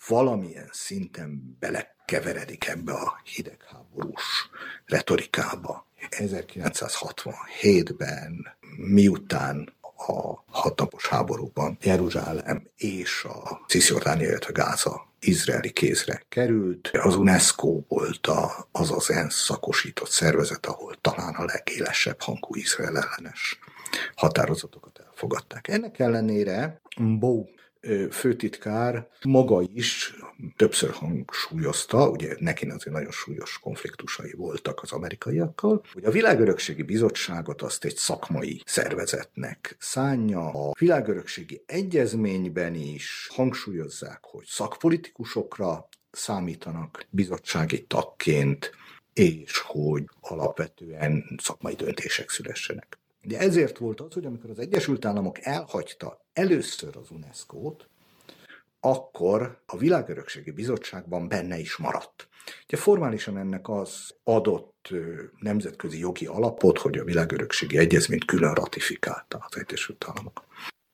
valamilyen 0.07 0.69
szinten 0.71 1.57
belekeveredik 1.59 2.67
ebbe 2.67 2.93
a 2.93 3.21
hidegháborús 3.35 4.49
retorikába. 4.85 5.85
1967-ben, 6.09 8.47
miután 8.77 9.73
a 9.97 10.43
hatnapos 10.47 11.07
háborúban 11.07 11.77
Jeruzsálem 11.81 12.67
és 12.77 13.23
a 13.23 13.61
Cisjordánia, 13.67 14.27
illetve 14.27 14.51
Gáza 14.51 15.07
izraeli 15.19 15.71
kézre 15.71 16.23
került. 16.29 16.89
Az 17.01 17.15
UNESCO 17.15 17.81
volt 17.87 18.27
a, 18.27 18.67
az 18.71 18.91
az 18.91 19.11
ENSZ 19.11 19.43
szakosított 19.43 20.09
szervezet, 20.09 20.65
ahol 20.65 20.95
talán 21.01 21.33
a 21.33 21.45
legélesebb 21.45 22.21
hangú 22.21 22.55
izrael 22.55 22.97
ellenes 22.97 23.59
határozatokat 24.15 24.99
elfogadták. 25.05 25.67
Ennek 25.67 25.99
ellenére 25.99 26.81
Bo 26.97 27.43
főtitkár 28.11 29.07
maga 29.23 29.61
is 29.73 30.15
többször 30.55 30.89
hangsúlyozta, 30.89 32.09
ugye 32.09 32.35
neki 32.39 32.65
azért 32.65 32.95
nagyon 32.95 33.11
súlyos 33.11 33.59
konfliktusai 33.59 34.33
voltak 34.35 34.81
az 34.81 34.91
amerikaiakkal, 34.91 35.83
hogy 35.93 36.03
a 36.03 36.11
Világörökségi 36.11 36.83
Bizottságot 36.83 37.61
azt 37.61 37.85
egy 37.85 37.95
szakmai 37.95 38.61
szervezetnek 38.65 39.75
szánja. 39.79 40.69
A 40.69 40.75
Világörökségi 40.79 41.63
Egyezményben 41.65 42.75
is 42.75 43.29
hangsúlyozzák, 43.33 44.19
hogy 44.21 44.45
szakpolitikusokra 44.45 45.87
számítanak 46.11 47.05
bizottsági 47.09 47.85
tagként, 47.85 48.71
és 49.13 49.57
hogy 49.57 50.03
alapvetően 50.19 51.39
szakmai 51.41 51.73
döntések 51.73 52.29
szülessenek. 52.29 52.97
De 53.27 53.39
ezért 53.39 53.77
volt 53.77 54.01
az, 54.01 54.13
hogy 54.13 54.25
amikor 54.25 54.49
az 54.49 54.59
Egyesült 54.59 55.05
Államok 55.05 55.37
elhagyta 55.45 56.25
először 56.33 56.97
az 56.97 57.11
UNESCO-t, 57.11 57.89
akkor 58.79 59.61
a 59.65 59.77
Világörökségi 59.77 60.51
Bizottságban 60.51 61.27
benne 61.27 61.57
is 61.57 61.77
maradt. 61.77 62.27
Ugye 62.67 62.77
formálisan 62.77 63.37
ennek 63.37 63.69
az 63.69 64.15
adott 64.23 64.89
nemzetközi 65.39 65.99
jogi 65.99 66.25
alapot, 66.25 66.77
hogy 66.77 66.97
a 66.97 67.03
Világörökségi 67.03 67.77
Egyezményt 67.77 68.25
külön 68.25 68.53
ratifikálta 68.53 69.45
az 69.49 69.57
Egyesült 69.57 70.05
Államok. 70.07 70.45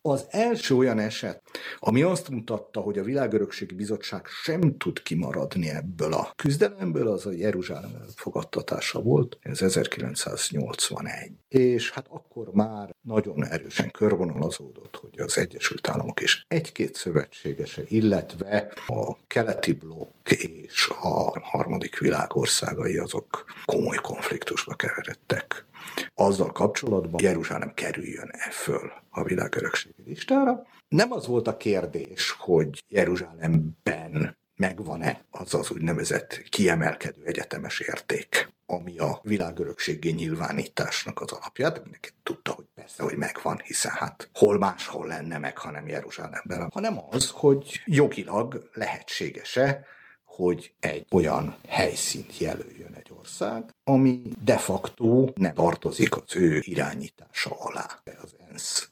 Az 0.05 0.25
első 0.29 0.75
olyan 0.75 0.99
eset, 0.99 1.41
ami 1.79 2.01
azt 2.01 2.29
mutatta, 2.29 2.79
hogy 2.79 2.97
a 2.97 3.03
Világörökségi 3.03 3.75
Bizottság 3.75 4.25
sem 4.25 4.77
tud 4.77 5.01
kimaradni 5.01 5.69
ebből 5.69 6.13
a 6.13 6.33
küzdelemből, 6.35 7.07
az 7.07 7.25
a 7.25 7.31
Jeruzsálem 7.31 7.91
fogadtatása 8.15 9.01
volt, 9.01 9.37
ez 9.41 9.61
1981. 9.61 11.31
És 11.47 11.91
hát 11.91 12.05
akkor 12.09 12.47
már 12.53 12.95
nagyon 13.01 13.45
erősen 13.45 13.91
körvonalazódott, 13.91 14.95
hogy 14.95 15.19
az 15.19 15.37
Egyesült 15.37 15.87
Államok 15.87 16.21
és 16.21 16.45
egy-két 16.47 16.95
szövetségese, 16.95 17.81
illetve 17.87 18.73
a 18.87 19.17
keleti 19.27 19.71
blokk 19.71 20.31
és 20.31 20.89
a 21.01 21.39
harmadik 21.39 21.99
világ 21.99 22.35
országai 22.35 22.97
azok 22.97 23.45
komoly 23.65 23.97
konfliktusba 23.97 24.73
keveredtek 24.73 25.65
azzal 26.13 26.51
kapcsolatban 26.51 27.23
Jeruzsálem 27.23 27.73
kerüljön-e 27.73 28.49
föl 28.51 28.91
a 29.09 29.23
világörökségi 29.23 30.03
listára. 30.05 30.65
Nem 30.87 31.11
az 31.11 31.27
volt 31.27 31.47
a 31.47 31.57
kérdés, 31.57 32.35
hogy 32.37 32.83
Jeruzsálemben 32.87 34.37
megvan-e 34.55 35.25
az 35.31 35.53
az 35.53 35.71
úgynevezett 35.71 36.43
kiemelkedő 36.49 37.21
egyetemes 37.25 37.79
érték, 37.79 38.53
ami 38.65 38.97
a 38.97 39.19
világörökségi 39.23 40.11
nyilvánításnak 40.11 41.21
az 41.21 41.31
alapját. 41.31 41.81
Mindenki 41.81 42.09
tudta, 42.23 42.51
hogy 42.51 42.65
persze, 42.75 43.03
hogy 43.03 43.17
megvan, 43.17 43.61
hiszen 43.63 43.91
hát 43.91 44.29
hol 44.33 44.57
máshol 44.57 45.07
lenne 45.07 45.37
meg, 45.37 45.57
hanem 45.57 45.87
Jeruzsálemben, 45.87 46.69
hanem 46.73 46.99
az, 47.09 47.29
hogy 47.29 47.81
jogilag 47.85 48.69
lehetséges-e, 48.73 49.85
hogy 50.35 50.73
egy 50.79 51.05
olyan 51.11 51.55
helyszínt 51.67 52.37
jelöljön 52.37 52.93
egy 52.93 53.11
ország, 53.19 53.73
ami 53.83 54.21
de 54.43 54.57
facto 54.57 55.29
nem 55.35 55.53
tartozik 55.53 56.15
az 56.15 56.35
ő 56.35 56.59
irányítása 56.61 57.55
alá. 57.59 58.01
Az 58.21 58.35
ENSZ 58.51 58.89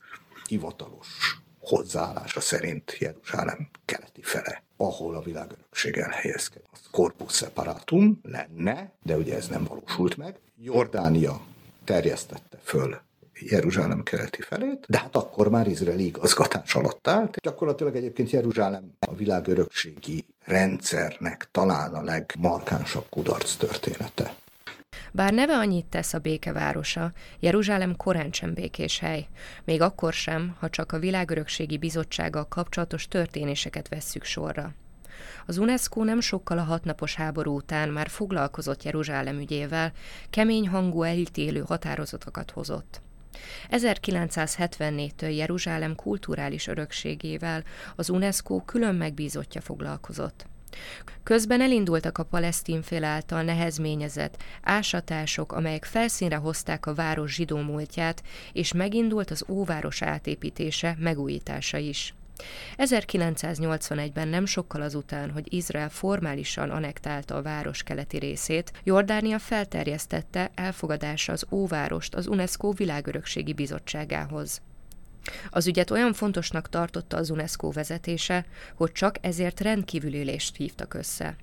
hivatalos 0.48 1.42
hozzáállása 1.60 2.42
szerint 2.42 2.98
Jeruzsálem 3.00 3.70
keleti 3.86 4.22
fele, 4.22 4.64
ahol 4.78 5.16
a 5.16 5.22
világörökség 5.22 5.98
elhelyezkedik. 5.98 6.68
Az 6.72 6.80
corpus 6.92 7.36
separatum 7.36 8.20
lenne, 8.24 8.92
de 9.04 9.18
ugye 9.18 9.36
ez 9.36 9.48
nem 9.48 9.64
valósult 9.64 10.18
meg. 10.18 10.40
Jordánia 10.58 11.42
terjesztette 11.84 12.60
föl 12.64 13.00
Jeruzsálem 13.50 14.04
keleti 14.04 14.42
felét, 14.42 14.86
de 14.88 14.98
hát 15.00 15.16
akkor 15.16 15.50
már 15.50 15.68
izraeli 15.68 16.06
igazgatás 16.06 16.76
alatt 16.76 17.08
állt. 17.08 17.38
Gyakorlatilag 17.42 17.96
egyébként 17.96 18.30
Jeruzsálem 18.30 18.92
a 19.00 19.16
világörökségi 19.16 20.26
rendszernek 20.46 21.48
talán 21.52 21.94
a 21.94 22.04
legmarkánsabb 22.04 23.06
kudarc 23.10 23.56
története. 23.56 24.34
Bár 25.12 25.34
neve 25.34 25.58
annyit 25.58 25.86
tesz 25.86 26.14
a 26.14 26.20
békevárosa, 26.20 27.12
Jeruzsálem 27.40 27.96
korán 27.96 28.32
sem 28.32 28.54
békés 28.54 29.00
hely, 29.00 29.28
még 29.64 29.82
akkor 29.82 30.14
sem, 30.14 30.56
ha 30.60 30.70
csak 30.70 30.92
a 30.92 31.00
világörökségi 31.00 31.78
bizottsággal 31.78 32.48
kapcsolatos 32.48 33.08
történéseket 33.08 33.90
vesszük 33.90 34.24
sorra. 34.24 34.74
Az 35.46 35.58
UNESCO 35.58 36.04
nem 36.04 36.20
sokkal 36.20 36.58
a 36.58 36.64
hatnapos 36.64 37.16
háború 37.16 37.56
után 37.56 37.90
már 37.90 38.10
foglalkozott 38.10 38.84
Jeruzsálem 38.84 39.40
ügyével, 39.40 39.92
kemény 40.30 40.68
hangú 40.68 41.04
elítélő 41.04 41.64
határozatokat 41.68 42.52
hozott. 42.52 43.02
1974-től 43.70 45.36
Jeruzsálem 45.36 45.96
kulturális 45.96 46.68
örökségével 46.68 47.64
az 47.96 48.10
UNESCO 48.10 48.62
külön 48.66 48.96
megbízottja 48.96 49.62
foglalkozott. 49.62 50.46
Közben 51.24 51.62
elindultak 51.62 52.18
a 52.18 52.24
palesztin 52.24 52.82
fél 52.82 53.04
által 53.04 53.44
nehezményezett 53.44 54.44
ásatások, 54.62 55.52
amelyek 55.52 55.86
felszínre 55.86 56.36
hozták 56.36 56.86
a 56.86 56.94
város 56.94 57.34
zsidó 57.34 57.58
múltját, 57.58 58.24
és 58.54 58.74
megindult 58.74 59.32
az 59.32 59.46
óváros 59.48 60.02
átépítése, 60.02 60.96
megújítása 61.00 61.78
is. 61.78 62.14
1981-ben 62.78 64.28
nem 64.28 64.46
sokkal 64.46 64.82
azután, 64.82 65.32
hogy 65.32 65.54
Izrael 65.54 65.90
formálisan 65.90 66.70
anektálta 66.70 67.36
a 67.36 67.42
város 67.42 67.84
keleti 67.84 68.18
részét, 68.18 68.72
Jordánia 68.84 69.40
felterjesztette 69.40 70.52
elfogadása 70.56 71.32
az 71.32 71.46
óvárost 71.50 72.16
az 72.16 72.28
UNESCO 72.28 72.72
világörökségi 72.72 73.54
bizottságához. 73.54 74.62
Az 75.50 75.68
ügyet 75.68 75.92
olyan 75.92 76.14
fontosnak 76.14 76.70
tartotta 76.70 77.18
az 77.18 77.30
UNESCO 77.30 77.72
vezetése, 77.72 78.46
hogy 78.76 78.92
csak 78.92 79.16
ezért 79.22 79.60
rendkívüli 79.60 80.22
ülést 80.22 80.56
hívtak 80.56 80.94
össze. 80.94 81.36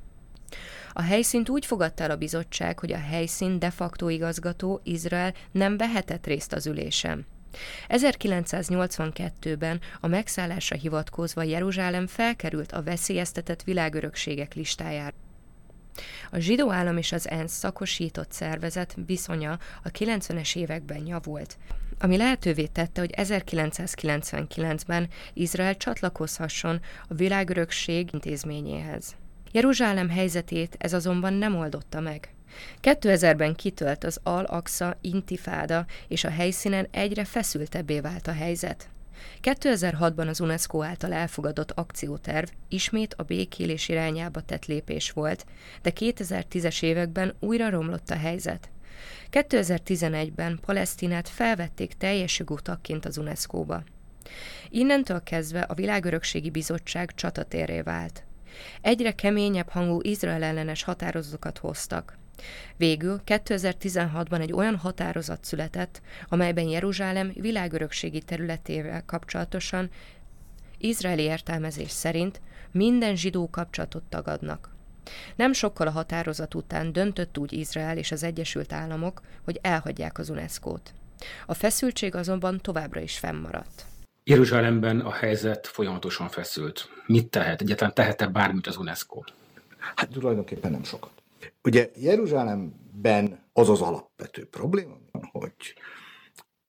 A 0.93 1.03
helyszínt 1.03 1.49
úgy 1.49 1.67
fogadta 1.67 2.03
el 2.03 2.11
a 2.11 2.17
bizottság, 2.17 2.79
hogy 2.79 2.93
a 2.93 2.99
helyszín 2.99 3.59
de 3.59 3.71
facto 3.71 4.09
igazgató 4.09 4.81
Izrael 4.85 5.35
nem 5.53 5.77
vehetett 5.77 6.27
részt 6.27 6.53
az 6.53 6.67
ülésen. 6.67 7.27
1982-ben 7.89 9.81
a 10.01 10.07
megszállásra 10.07 10.77
hivatkozva 10.77 11.43
Jeruzsálem 11.43 12.07
felkerült 12.07 12.73
a 12.73 12.83
veszélyeztetett 12.83 13.63
világörökségek 13.63 14.55
listájára. 14.55 15.15
A 16.31 16.39
zsidó 16.39 16.73
állam 16.73 16.97
és 16.97 17.13
az 17.13 17.29
ENSZ 17.29 17.53
szakosított 17.53 18.33
szervezet 18.33 18.97
viszonya 19.07 19.59
a 19.83 19.89
90-es 19.89 20.57
években 20.57 21.07
javult, 21.07 21.57
ami 21.99 22.17
lehetővé 22.17 22.67
tette, 22.67 23.01
hogy 23.01 23.15
1999-ben 23.17 25.09
Izrael 25.33 25.77
csatlakozhasson 25.77 26.81
a 27.09 27.15
világörökség 27.15 28.09
intézményéhez. 28.13 29.17
Jeruzsálem 29.53 30.09
helyzetét 30.09 30.77
ez 30.79 30.93
azonban 30.93 31.33
nem 31.33 31.57
oldotta 31.57 32.01
meg. 32.01 32.33
2000-ben 32.83 33.55
kitölt 33.55 34.05
az 34.05 34.21
Al-Aqsa 34.23 34.97
intifáda, 35.01 35.87
és 36.09 36.25
a 36.25 36.31
helyszínen 36.31 36.89
egyre 36.91 37.25
feszültebbé 37.25 38.01
vált 38.01 38.27
a 38.27 38.33
helyzet. 38.33 38.89
2006-ban 39.43 40.29
az 40.29 40.41
UNESCO 40.41 40.83
által 40.83 41.13
elfogadott 41.13 41.71
akcióterv 41.71 42.49
ismét 42.69 43.15
a 43.15 43.23
békélés 43.23 43.89
irányába 43.89 44.41
tett 44.41 44.67
lépés 44.67 45.11
volt, 45.11 45.47
de 45.83 45.93
2010-es 45.95 46.83
években 46.83 47.35
újra 47.41 47.71
romlott 47.71 48.11
a 48.11 48.17
helyzet. 48.17 48.71
2011-ben 49.31 50.59
Palesztinát 50.67 51.29
felvették 51.29 51.93
teljes 51.95 52.39
jogú 52.39 52.59
tagként 52.59 53.05
az 53.05 53.19
UNESCO-ba. 53.19 53.83
Innentől 54.69 55.23
kezdve 55.23 55.61
a 55.61 55.75
Világörökségi 55.75 56.51
Bizottság 56.51 57.15
csatatérré 57.15 57.81
vált. 57.81 58.25
Egyre 58.81 59.13
keményebb 59.13 59.69
hangú 59.69 60.01
Izrael 60.03 60.43
ellenes 60.43 60.83
határozatokat 60.83 61.59
hoztak. 61.59 62.19
Végül 62.77 63.21
2016-ban 63.27 64.41
egy 64.41 64.53
olyan 64.53 64.77
határozat 64.77 65.45
született, 65.45 66.01
amelyben 66.29 66.69
Jeruzsálem 66.69 67.33
világörökségi 67.35 68.21
területével 68.23 69.05
kapcsolatosan 69.07 69.91
izraeli 70.79 71.23
értelmezés 71.23 71.91
szerint 71.91 72.41
minden 72.71 73.17
zsidó 73.17 73.51
kapcsolatot 73.51 74.03
tagadnak. 74.03 74.71
Nem 75.37 75.53
sokkal 75.53 75.87
a 75.87 75.91
határozat 75.91 76.55
után 76.55 76.93
döntött 76.93 77.39
úgy 77.39 77.53
Izrael 77.53 77.97
és 77.97 78.13
az 78.13 78.23
Egyesült 78.23 78.73
Államok, 78.73 79.21
hogy 79.45 79.59
elhagyják 79.63 80.19
az 80.19 80.29
UNESCO-t. 80.29 80.95
A 81.47 81.55
feszültség 81.55 82.15
azonban 82.15 82.61
továbbra 82.61 83.01
is 83.01 83.19
fennmaradt. 83.19 83.85
Jeruzsálemben 84.25 85.01
a 85.01 85.13
helyzet 85.13 85.67
folyamatosan 85.67 86.29
feszült. 86.29 86.89
Mit 87.07 87.27
tehet? 87.27 87.61
Egyáltalán 87.61 87.95
tehet-e 87.95 88.27
bármit 88.27 88.67
az 88.67 88.77
UNESCO? 88.77 89.23
Hát 89.95 90.09
tulajdonképpen 90.09 90.71
nem 90.71 90.85
sokat. 90.85 91.18
Ugye 91.63 91.91
Jeruzsálemben 91.95 93.43
az 93.53 93.69
az 93.69 93.81
alapvető 93.81 94.47
probléma, 94.47 94.97
hogy 95.33 95.75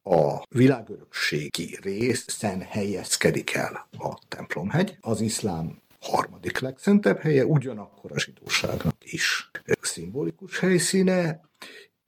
a 0.04 0.44
világörökségi 0.50 1.78
részen 1.82 2.62
helyezkedik 2.62 3.54
el 3.54 3.88
a 3.98 4.20
templomhegy, 4.28 4.98
az 5.02 5.22
iszlám 5.22 5.82
harmadik 6.00 6.60
legszentebb 6.60 7.20
helye, 7.20 7.46
ugyanakkor 7.46 8.12
a 8.12 8.20
zsidóságnak 8.20 8.96
is 9.00 9.52
szimbolikus 9.82 10.60
helyszíne. 10.60 11.42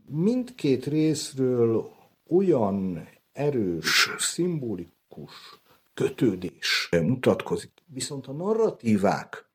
Mindkét 0.06 0.86
részről 0.86 1.92
olyan 2.28 3.08
erős, 3.32 4.10
szimbolikus 4.18 5.62
kötődés 5.94 6.90
mutatkozik, 6.92 7.72
viszont 7.86 8.28
a 8.28 8.32
narratívák 8.32 9.50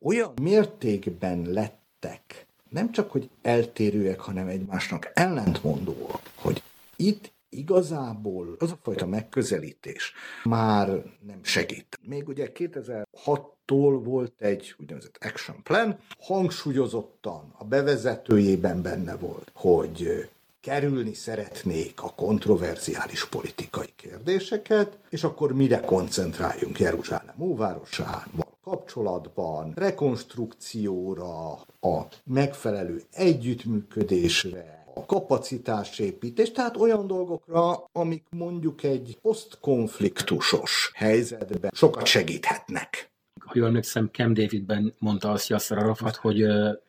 olyan 0.00 0.32
mértékben 0.42 1.42
lettek 1.42 2.45
nem 2.76 2.92
csak, 2.92 3.10
hogy 3.10 3.28
eltérőek, 3.42 4.20
hanem 4.20 4.48
egymásnak 4.48 5.10
ellentmondóak, 5.14 6.20
hogy 6.34 6.62
itt 6.96 7.32
igazából 7.48 8.56
az 8.58 8.70
a 8.70 8.78
fajta 8.82 9.06
megközelítés 9.06 10.12
már 10.44 10.86
nem 11.26 11.38
segít. 11.42 11.98
Még 12.02 12.28
ugye 12.28 12.50
2006-tól 12.54 14.00
volt 14.04 14.32
egy 14.38 14.74
úgynevezett 14.78 15.18
action 15.20 15.62
plan, 15.62 15.98
hangsúlyozottan 16.18 17.54
a 17.58 17.64
bevezetőjében 17.64 18.82
benne 18.82 19.16
volt, 19.16 19.50
hogy 19.54 20.28
kerülni 20.60 21.14
szeretnék 21.14 22.02
a 22.02 22.12
kontroverziális 22.16 23.28
politikai 23.28 23.92
kérdéseket, 23.96 24.98
és 25.08 25.24
akkor 25.24 25.52
mire 25.52 25.80
koncentráljunk 25.80 26.78
Jeruzsálem 26.78 27.40
óvárosán, 27.40 28.26
kapcsolatban, 28.70 29.72
rekonstrukcióra, 29.76 31.50
a 31.80 32.06
megfelelő 32.24 33.02
együttműködésre, 33.12 34.84
a 34.94 35.06
kapacitásépítés, 35.06 36.52
tehát 36.52 36.76
olyan 36.76 37.06
dolgokra, 37.06 37.88
amik 37.92 38.24
mondjuk 38.30 38.82
egy 38.82 39.18
posztkonfliktusos 39.22 40.90
helyzetben 40.94 41.70
sokat 41.74 42.06
segíthetnek. 42.06 43.10
Jól 43.56 43.66
emlékszem, 43.66 44.08
Cam 44.12 44.34
Davidben 44.34 44.94
mondta 44.98 45.30
azt 45.30 45.48
Yasser 45.48 45.78
Arafat, 45.78 46.16
hogy 46.16 46.46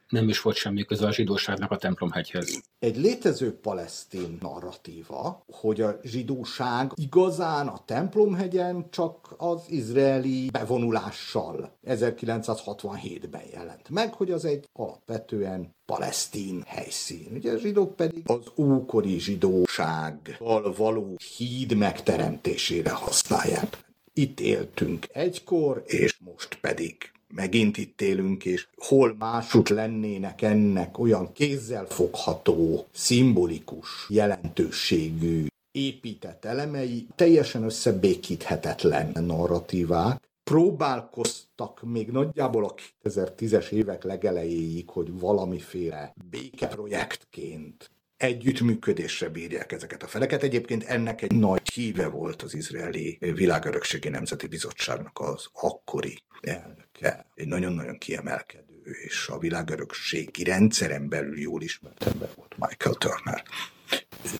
nem 0.09 0.29
is 0.29 0.41
volt 0.41 0.55
semmi 0.55 0.85
köze 0.85 1.07
a 1.07 1.11
zsidóságnak 1.11 1.71
a 1.71 1.77
templomhegyhez. 1.77 2.61
Egy 2.79 2.97
létező 2.97 3.53
palesztin 3.53 4.37
narratíva, 4.41 5.43
hogy 5.51 5.81
a 5.81 5.99
zsidóság 6.03 6.91
igazán 6.95 7.67
a 7.67 7.81
templomhegyen 7.85 8.85
csak 8.89 9.33
az 9.37 9.61
izraeli 9.67 10.49
bevonulással 10.51 11.71
1967-ben 11.87 13.43
jelent 13.53 13.89
meg, 13.89 14.13
hogy 14.13 14.31
az 14.31 14.45
egy 14.45 14.69
alapvetően 14.73 15.75
palesztin 15.85 16.63
helyszín. 16.65 17.27
Ugye 17.33 17.51
a 17.51 17.57
zsidók 17.57 17.95
pedig 17.95 18.23
az 18.25 18.51
ókori 18.55 19.19
zsidósággal 19.19 20.73
való 20.77 21.17
híd 21.37 21.77
megteremtésére 21.77 22.91
használják. 22.91 23.85
Itt 24.17 24.39
éltünk 24.39 25.07
egykor, 25.13 25.83
és 25.85 26.17
most 26.19 26.57
pedig 26.61 26.95
megint 27.27 27.77
itt 27.77 28.01
élünk, 28.01 28.45
és 28.45 28.67
hol 28.75 29.15
másút 29.19 29.69
lennének 29.69 30.41
ennek 30.41 30.99
olyan 30.99 31.31
kézzelfogható, 31.33 32.87
szimbolikus 32.91 34.05
jelentőségű 34.09 35.45
épített 35.71 36.45
elemei, 36.45 37.07
teljesen 37.15 37.63
összebékíthetetlen 37.63 39.11
narratívák, 39.25 40.29
próbálkoztak 40.43 41.81
még 41.83 42.11
nagyjából 42.11 42.65
a 42.65 42.73
2010-es 43.03 43.69
évek 43.69 44.03
legelejéig, 44.03 44.89
hogy 44.89 45.19
valamiféle 45.19 46.13
békeprojektként 46.29 47.89
együttműködésre 48.17 49.29
bírják 49.29 49.71
ezeket 49.71 50.03
a 50.03 50.07
feleket. 50.07 50.43
Egyébként 50.43 50.83
ennek 50.83 51.21
egy 51.21 51.35
nagy 51.35 51.69
híve 51.73 52.07
volt 52.07 52.41
az 52.41 52.53
izraeli 52.53 53.17
világörökségi 53.19 54.09
nemzeti 54.09 54.47
bizottságnak 54.47 55.19
az 55.19 55.47
akkori 55.53 56.19
elnöke. 56.41 57.25
Egy 57.35 57.47
nagyon-nagyon 57.47 57.97
kiemelkedő 57.97 58.65
és 59.05 59.27
a 59.27 59.39
világörökségi 59.39 60.43
rendszeren 60.43 61.09
belül 61.09 61.39
jól 61.39 61.61
ismert 61.61 62.03
ember 62.03 62.29
volt 62.35 62.55
Michael 62.57 62.95
Turner. 62.95 63.43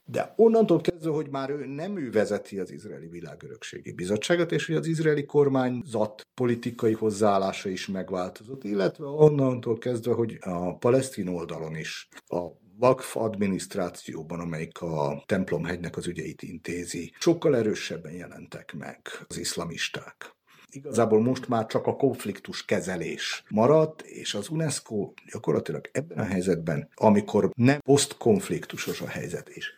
De 0.05 0.33
onnantól 0.35 0.81
kezdve, 0.81 1.11
hogy 1.11 1.29
már 1.29 1.49
ő 1.49 1.65
nem 1.65 1.97
ő 1.97 2.11
vezeti 2.11 2.59
az 2.59 2.71
izraeli 2.71 3.07
világörökségi 3.07 3.91
bizottságot, 3.91 4.51
és 4.51 4.65
hogy 4.65 4.75
az 4.75 4.87
izraeli 4.87 5.25
kormányzat 5.25 6.27
politikai 6.33 6.93
hozzáállása 6.93 7.69
is 7.69 7.87
megváltozott, 7.87 8.63
illetve 8.63 9.05
onnantól 9.05 9.77
kezdve, 9.77 10.13
hogy 10.13 10.37
a 10.41 10.77
palesztin 10.77 11.27
oldalon 11.27 11.75
is 11.75 12.07
a 12.27 12.47
Vakf 12.79 13.15
adminisztrációban, 13.15 14.39
amelyik 14.39 14.81
a 14.81 15.23
templomhegynek 15.25 15.97
az 15.97 16.07
ügyeit 16.07 16.41
intézi, 16.41 17.13
sokkal 17.19 17.55
erősebben 17.55 18.11
jelentek 18.11 18.73
meg 18.73 18.99
az 19.27 19.37
iszlamisták. 19.37 20.35
Igazából 20.71 21.21
most 21.21 21.47
már 21.47 21.65
csak 21.65 21.87
a 21.87 21.95
konfliktus 21.95 22.65
kezelés 22.65 23.43
maradt, 23.49 24.01
és 24.01 24.33
az 24.33 24.49
UNESCO 24.49 25.13
gyakorlatilag 25.31 25.89
ebben 25.91 26.17
a 26.17 26.23
helyzetben, 26.23 26.89
amikor 26.95 27.49
nem 27.55 27.79
posztkonfliktusos 27.79 29.01
a 29.01 29.07
helyzet 29.07 29.49
is, 29.49 29.77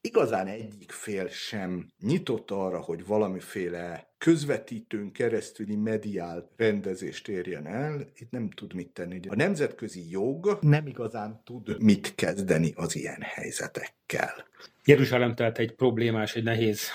igazán 0.00 0.46
egyik 0.46 0.90
fél 0.90 1.28
sem 1.28 1.86
nyitott 2.00 2.50
arra, 2.50 2.80
hogy 2.80 3.06
valamiféle 3.06 4.11
közvetítőn 4.22 5.12
keresztüli 5.12 5.76
mediál 5.76 6.50
rendezést 6.56 7.28
érjen 7.28 7.66
el, 7.66 8.06
itt 8.18 8.30
nem 8.30 8.50
tud 8.50 8.74
mit 8.74 8.88
tenni. 8.88 9.20
A 9.28 9.34
nemzetközi 9.34 10.10
jog 10.10 10.58
nem 10.60 10.86
igazán 10.86 11.40
tud 11.44 11.82
mit 11.82 12.14
kezdeni 12.14 12.72
az 12.76 12.96
ilyen 12.96 13.20
helyzetekkel. 13.20 14.46
Jeruzsálem 14.84 15.34
tehát 15.34 15.58
egy 15.58 15.74
problémás, 15.74 16.34
egy 16.34 16.42
nehéz 16.42 16.88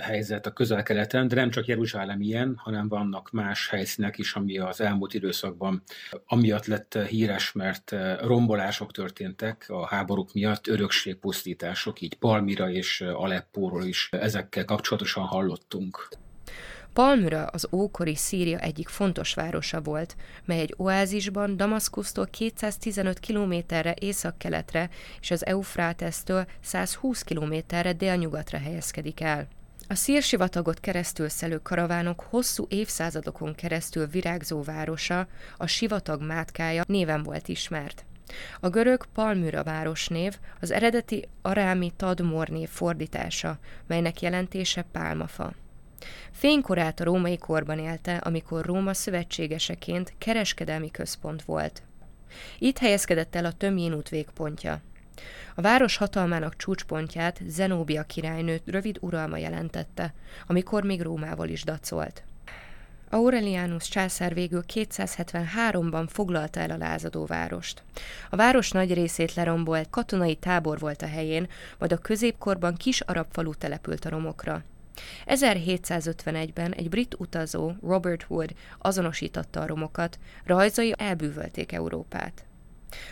helyzet 0.00 0.46
a 0.46 0.52
közel-keleten, 0.52 1.28
de 1.28 1.34
nem 1.34 1.50
csak 1.50 1.66
Jeruzsálem 1.66 2.20
ilyen, 2.20 2.54
hanem 2.56 2.88
vannak 2.88 3.30
más 3.30 3.68
helyszínek 3.68 4.18
is, 4.18 4.34
ami 4.34 4.58
az 4.58 4.80
elmúlt 4.80 5.14
időszakban 5.14 5.82
amiatt 6.26 6.66
lett 6.66 6.98
híres, 7.08 7.52
mert 7.52 7.94
rombolások 8.20 8.92
történtek 8.92 9.64
a 9.68 9.86
háborúk 9.86 10.32
miatt, 10.32 10.66
örökségpusztítások, 10.66 12.00
így 12.00 12.14
Palmira 12.14 12.70
és 12.70 13.00
Aleppóról 13.00 13.84
is 13.84 14.08
ezekkel 14.10 14.64
kapcsolatosan 14.64 15.24
hallottunk. 15.24 16.08
Palmyra 16.94 17.44
az 17.44 17.68
ókori 17.72 18.14
Szíria 18.14 18.58
egyik 18.58 18.88
fontos 18.88 19.34
városa 19.34 19.80
volt, 19.80 20.16
mely 20.44 20.60
egy 20.60 20.74
oázisban 20.76 21.56
Damaszkusztól 21.56 22.26
215 22.26 23.20
kilométerre 23.20 23.94
északkeletre 23.98 24.88
és 25.20 25.30
az 25.30 25.46
Eufrátesztől 25.46 26.46
120 26.60 27.22
kilométerre 27.22 27.92
délnyugatra 27.92 28.58
helyezkedik 28.58 29.20
el. 29.20 29.48
A 29.88 29.94
szírsivatagot 29.94 30.80
keresztül 30.80 31.28
szelő 31.28 31.58
karavánok 31.58 32.20
hosszú 32.30 32.66
évszázadokon 32.68 33.54
keresztül 33.54 34.06
virágzó 34.06 34.62
városa, 34.62 35.26
a 35.56 35.66
sivatag 35.66 36.22
mátkája 36.22 36.84
néven 36.86 37.22
volt 37.22 37.48
ismert. 37.48 38.04
A 38.60 38.68
görög 38.68 39.06
Palmyra 39.14 39.62
városnév 39.62 40.38
az 40.60 40.70
eredeti 40.70 41.28
arámi 41.42 41.92
Tadmor 41.96 42.48
név 42.48 42.68
fordítása, 42.68 43.58
melynek 43.86 44.20
jelentése 44.20 44.84
pálmafa. 44.92 45.52
Fénykorát 46.30 47.00
a 47.00 47.04
római 47.04 47.38
korban 47.38 47.78
élte, 47.78 48.16
amikor 48.16 48.64
Róma 48.64 48.94
szövetségeseként 48.94 50.14
kereskedelmi 50.18 50.90
központ 50.90 51.42
volt. 51.42 51.82
Itt 52.58 52.78
helyezkedett 52.78 53.34
el 53.34 53.44
a 53.44 53.52
Tömjén 53.52 53.94
út 53.94 54.08
végpontja. 54.08 54.80
A 55.54 55.60
város 55.60 55.96
hatalmának 55.96 56.56
csúcspontját 56.56 57.40
Zenóbia 57.46 58.02
királynő 58.02 58.60
rövid 58.64 58.96
uralma 59.00 59.36
jelentette, 59.36 60.14
amikor 60.46 60.84
még 60.84 61.02
Rómával 61.02 61.48
is 61.48 61.64
dacolt. 61.64 62.24
Aurelianus 63.10 63.88
császár 63.88 64.34
végül 64.34 64.64
273-ban 64.74 66.06
foglalta 66.08 66.60
el 66.60 66.70
a 66.70 66.76
lázadó 66.76 67.24
várost. 67.26 67.82
A 68.30 68.36
város 68.36 68.70
nagy 68.70 68.94
részét 68.94 69.34
lerombolt, 69.34 69.90
katonai 69.90 70.34
tábor 70.34 70.78
volt 70.78 71.02
a 71.02 71.06
helyén, 71.06 71.48
majd 71.78 71.92
a 71.92 71.98
középkorban 71.98 72.74
kis 72.74 73.00
arab 73.00 73.26
falu 73.30 73.54
települt 73.54 74.04
a 74.04 74.08
romokra. 74.08 74.62
1751-ben 75.26 76.72
egy 76.72 76.88
brit 76.88 77.14
utazó, 77.18 77.72
Robert 77.82 78.26
Wood 78.28 78.54
azonosította 78.78 79.60
a 79.60 79.66
romokat, 79.66 80.18
rajzai 80.44 80.94
elbűvölték 80.98 81.72
Európát. 81.72 82.44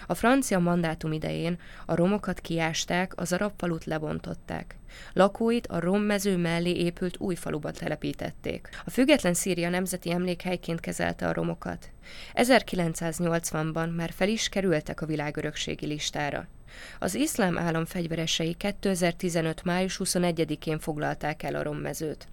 A 0.07 0.15
francia 0.15 0.59
mandátum 0.59 1.13
idején 1.13 1.59
a 1.87 1.95
romokat 1.95 2.41
kiásták, 2.41 3.13
az 3.17 3.33
arab 3.33 3.53
falut 3.57 3.85
lebontották. 3.85 4.77
Lakóit 5.13 5.67
a 5.67 5.81
rommező 5.81 6.37
mellé 6.37 6.71
épült 6.71 7.19
új 7.19 7.35
faluba 7.35 7.71
telepítették. 7.71 8.69
A 8.85 8.91
független 8.91 9.35
Szíria 9.35 9.69
nemzeti 9.69 10.11
emlékhelyként 10.11 10.81
kezelte 10.81 11.29
a 11.29 11.33
romokat. 11.33 11.91
1980-ban 12.35 13.95
már 13.95 14.11
fel 14.13 14.29
is 14.29 14.49
kerültek 14.49 15.01
a 15.01 15.07
világörökségi 15.07 15.87
listára. 15.87 16.49
Az 16.99 17.15
iszlám 17.15 17.59
állam 17.59 17.85
fegyveresei 17.85 18.55
2015. 18.55 19.65
május 19.65 20.01
21-én 20.05 20.79
foglalták 20.79 21.43
el 21.43 21.55
a 21.55 21.63
rommezőt. 21.63 22.27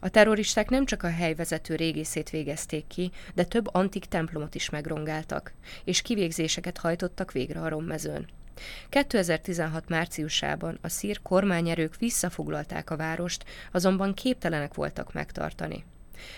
A 0.00 0.08
terroristák 0.08 0.68
nem 0.70 0.84
csak 0.84 1.02
a 1.02 1.10
helyvezető 1.10 1.74
régészét 1.74 2.30
végezték 2.30 2.86
ki, 2.86 3.10
de 3.34 3.44
több 3.44 3.74
antik 3.74 4.04
templomot 4.04 4.54
is 4.54 4.70
megrongáltak, 4.70 5.52
és 5.84 6.02
kivégzéseket 6.02 6.78
hajtottak 6.78 7.32
végre 7.32 7.60
a 7.60 7.68
rommezőn. 7.68 8.28
2016 8.88 9.88
márciusában 9.88 10.78
a 10.82 10.88
szír 10.88 11.22
kormányerők 11.22 11.96
visszafoglalták 11.96 12.90
a 12.90 12.96
várost, 12.96 13.44
azonban 13.72 14.14
képtelenek 14.14 14.74
voltak 14.74 15.12
megtartani. 15.12 15.84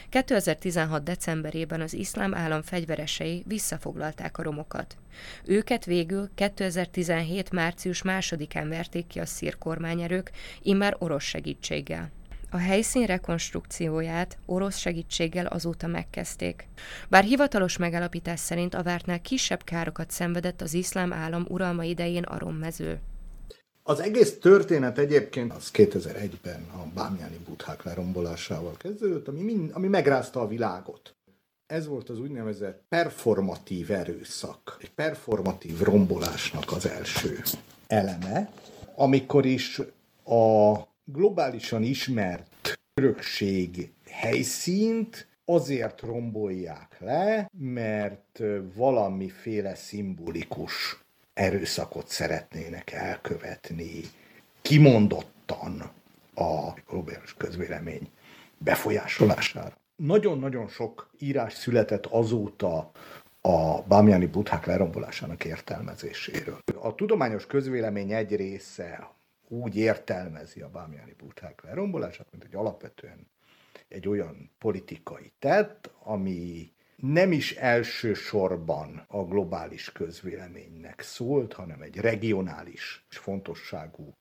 2016. 0.09 1.03
decemberében 1.03 1.81
az 1.81 1.95
iszlám 1.95 2.35
állam 2.35 2.63
fegyveresei 2.63 3.45
visszafoglalták 3.47 4.39
a 4.39 4.43
romokat. 4.43 4.97
Őket 5.45 5.85
végül 5.85 6.31
2017. 6.35 7.51
március 7.51 8.03
másodikán 8.03 8.69
verték 8.69 9.07
ki 9.07 9.21
a 9.21 9.27
szír 9.27 9.59
kormányerők, 9.59 10.31
immár 10.63 10.97
orosz 10.99 11.25
segítséggel. 11.25 12.11
A 12.51 12.57
helyszín 12.57 13.07
rekonstrukcióját 13.07 14.39
orosz 14.47 14.77
segítséggel 14.77 15.47
azóta 15.47 15.87
megkezdték. 15.87 16.69
Bár 17.09 17.25
hivatalos 17.25 17.77
megállapítás 17.77 18.41
szerint 18.41 18.75
a 18.75 18.83
vártnál 18.83 19.21
kisebb 19.21 19.65
károkat 19.65 20.11
szenvedett 20.11 20.61
az 20.61 20.75
iszlám 20.75 21.13
állam 21.13 21.45
uralma 21.49 21.85
idején 21.85 22.23
a 22.23 22.39
rommező. 22.39 23.01
Az 23.87 24.01
egész 24.01 24.39
történet 24.39 24.99
egyébként 24.99 25.53
az 25.53 25.71
2001-ben 25.73 26.67
a 26.73 26.87
bámjáni 26.95 27.39
buthák 27.49 27.83
lerombolásával 27.83 28.77
kezdődött, 28.77 29.29
ami, 29.29 29.43
mind, 29.43 29.71
ami 29.75 29.89
megrázta 29.89 30.41
a 30.41 30.47
világot. 30.47 31.15
Ez 31.67 31.87
volt 31.87 32.09
az 32.09 32.19
úgynevezett 32.19 32.85
performatív 32.89 33.91
erőszak, 33.91 34.77
egy 34.81 34.91
performatív 34.91 35.81
rombolásnak 35.81 36.73
az 36.73 36.87
első 36.87 37.43
eleme, 37.87 38.53
amikor 38.95 39.47
is 39.47 39.79
a 40.25 40.75
globálisan 41.05 41.83
ismert 41.83 42.79
örökség 42.95 43.93
helyszínt 44.11 45.29
azért 45.45 46.01
rombolják 46.01 46.97
le, 47.01 47.51
mert 47.59 48.43
valamiféle 48.75 49.75
szimbolikus 49.75 51.04
erőszakot 51.35 52.09
szeretnének 52.09 52.93
elkövetni 52.93 54.01
kimondottan 54.63 55.91
a 56.35 56.73
globális 56.89 57.35
közvélemény 57.37 58.11
befolyásolására. 58.59 59.77
Nagyon-nagyon 59.97 60.69
sok 60.69 61.11
írás 61.19 61.53
született 61.55 62.07
azóta 62.07 62.91
a 63.41 63.83
bámjáni 63.83 64.27
buthák 64.27 64.67
lerombolásának 64.67 65.45
értelmezéséről. 65.45 66.59
A 66.81 66.95
tudományos 66.95 67.47
közvélemény 67.47 68.13
egy 68.13 68.37
része 68.37 69.11
úgy 69.49 69.77
értelmezi 69.77 70.61
a 70.61 70.69
bámjáni 70.69 71.15
buthák 71.19 71.63
lerombolását, 71.63 72.27
mint 72.31 72.45
egy 72.45 72.55
alapvetően 72.55 73.31
egy 73.89 74.09
olyan 74.09 74.51
politikai 74.59 75.33
tett, 75.39 75.91
ami 76.03 76.73
nem 76.97 77.33
is 77.33 77.53
elsősorban 77.53 79.05
a 79.09 79.25
globális 79.25 79.93
közvéleménynek 79.93 81.01
szólt, 81.01 81.53
hanem 81.53 81.83
egy 81.83 81.97
regionális 81.97 83.05
és 83.11 83.17
fontosságú 83.17 84.17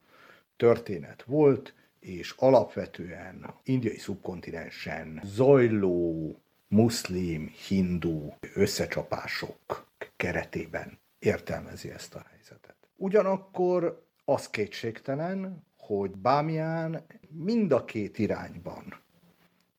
történet 0.56 1.24
volt, 1.24 1.74
és 2.00 2.34
alapvetően 2.38 3.54
indiai 3.64 3.98
szubkontinensen 3.98 5.22
zajló 5.24 6.36
muszlim, 6.68 7.52
hindu 7.68 8.30
összecsapások 8.54 9.88
keretében 10.16 11.00
értelmezi 11.20 11.92
ezt 11.92 12.16
a 12.16 12.26
helyzetet. 12.32 12.76
Ugyanakkor 12.96 14.06
az 14.26 14.50
kétségtelen, 14.50 15.66
hogy 15.78 16.12
Bámián 16.12 17.06
mind 17.30 17.72
a 17.72 17.86
két 17.86 18.18
irányban, 18.18 19.02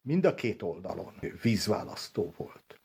mind 0.02 0.24
a 0.24 0.34
két 0.34 0.62
oldalon 0.62 1.20
vízválasztó 1.42 2.34
volt. 2.36 2.80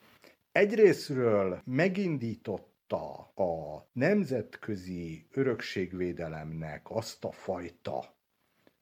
Egyrésztről 0.51 1.61
megindította 1.65 3.31
a 3.35 3.85
nemzetközi 3.91 5.27
örökségvédelemnek 5.31 6.89
azt 6.89 7.25
a 7.25 7.31
fajta 7.31 8.15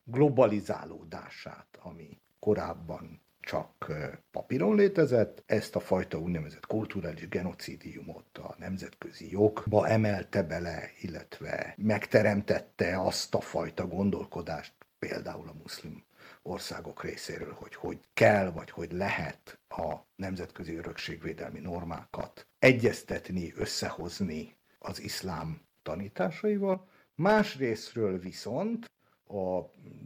globalizálódását, 0.03 1.79
ami 1.81 2.21
korábban 2.39 3.21
csak 3.39 3.91
papíron 4.31 4.75
létezett, 4.75 5.43
ezt 5.45 5.75
a 5.75 5.79
fajta 5.79 6.19
úgynevezett 6.19 6.65
kulturális 6.65 7.27
genocidiumot 7.27 8.37
a 8.37 8.55
nemzetközi 8.57 9.31
jogba 9.31 9.87
emelte 9.87 10.43
bele, 10.43 10.91
illetve 10.99 11.73
megteremtette 11.77 13.01
azt 13.01 13.35
a 13.35 13.41
fajta 13.41 13.87
gondolkodást, 13.87 14.73
például 14.99 15.47
a 15.47 15.53
muszlim 15.61 16.06
országok 16.47 17.03
részéről, 17.03 17.53
hogy 17.53 17.75
hogy 17.75 17.99
kell, 18.13 18.51
vagy 18.51 18.69
hogy 18.69 18.91
lehet 18.91 19.59
a 19.67 19.95
nemzetközi 20.15 20.75
örökségvédelmi 20.75 21.59
normákat 21.59 22.47
egyeztetni, 22.59 23.53
összehozni 23.55 24.55
az 24.79 25.01
iszlám 25.01 25.61
tanításaival. 25.83 26.89
Másrésztről 27.15 28.19
viszont 28.19 28.91
a 29.27 29.61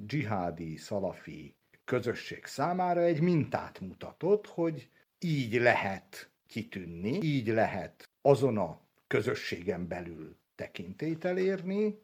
dzsihádi, 0.06 0.78
szalafi 0.78 1.56
közösség 1.86 2.46
számára 2.46 3.02
egy 3.02 3.22
mintát 3.22 3.80
mutatott, 3.80 4.48
hogy 4.48 4.90
így 5.20 5.54
lehet 5.54 6.30
kitűnni, 6.48 7.20
így 7.22 7.48
lehet 7.48 8.10
azon 8.22 8.58
a 8.58 8.82
közösségen 9.08 9.88
belül 9.88 10.38
tekintélyt 10.56 11.26
elérni, 11.26 12.02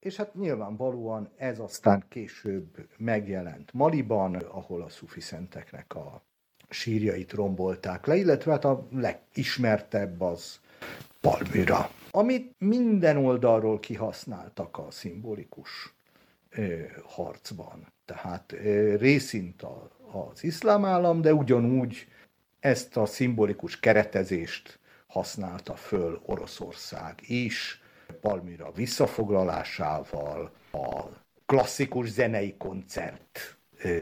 és 0.00 0.16
hát 0.16 0.34
nyilvánvalóan 0.34 1.28
ez 1.36 1.58
aztán 1.58 2.04
később 2.08 2.88
megjelent 2.96 3.72
Maliban, 3.72 4.34
ahol 4.34 4.82
a 4.82 4.88
szufi 4.88 5.20
szenteknek 5.20 5.94
a 5.94 6.22
sírjait 6.68 7.32
rombolták 7.32 8.06
le, 8.06 8.16
illetve 8.16 8.52
hát 8.52 8.64
a 8.64 8.86
legismertebb 8.90 10.20
az 10.20 10.60
Palmyra, 11.20 11.90
amit 12.10 12.54
minden 12.58 13.16
oldalról 13.16 13.80
kihasználtak 13.80 14.78
a 14.78 14.90
szimbolikus 14.90 15.94
ö, 16.50 16.82
harcban. 17.04 17.86
Tehát 18.04 18.52
ö, 18.52 18.96
részint 18.96 19.62
a, 19.62 19.90
az 20.12 20.44
iszlám 20.44 20.84
állam, 20.84 21.20
de 21.20 21.34
ugyanúgy 21.34 22.06
ezt 22.60 22.96
a 22.96 23.06
szimbolikus 23.06 23.80
keretezést 23.80 24.78
használta 25.06 25.74
föl 25.74 26.20
Oroszország 26.24 27.14
is, 27.26 27.79
Palmyra 28.12 28.72
visszafoglalásával, 28.72 30.52
a 30.72 31.02
klasszikus 31.46 32.08
zenei 32.08 32.54
koncert 32.56 33.58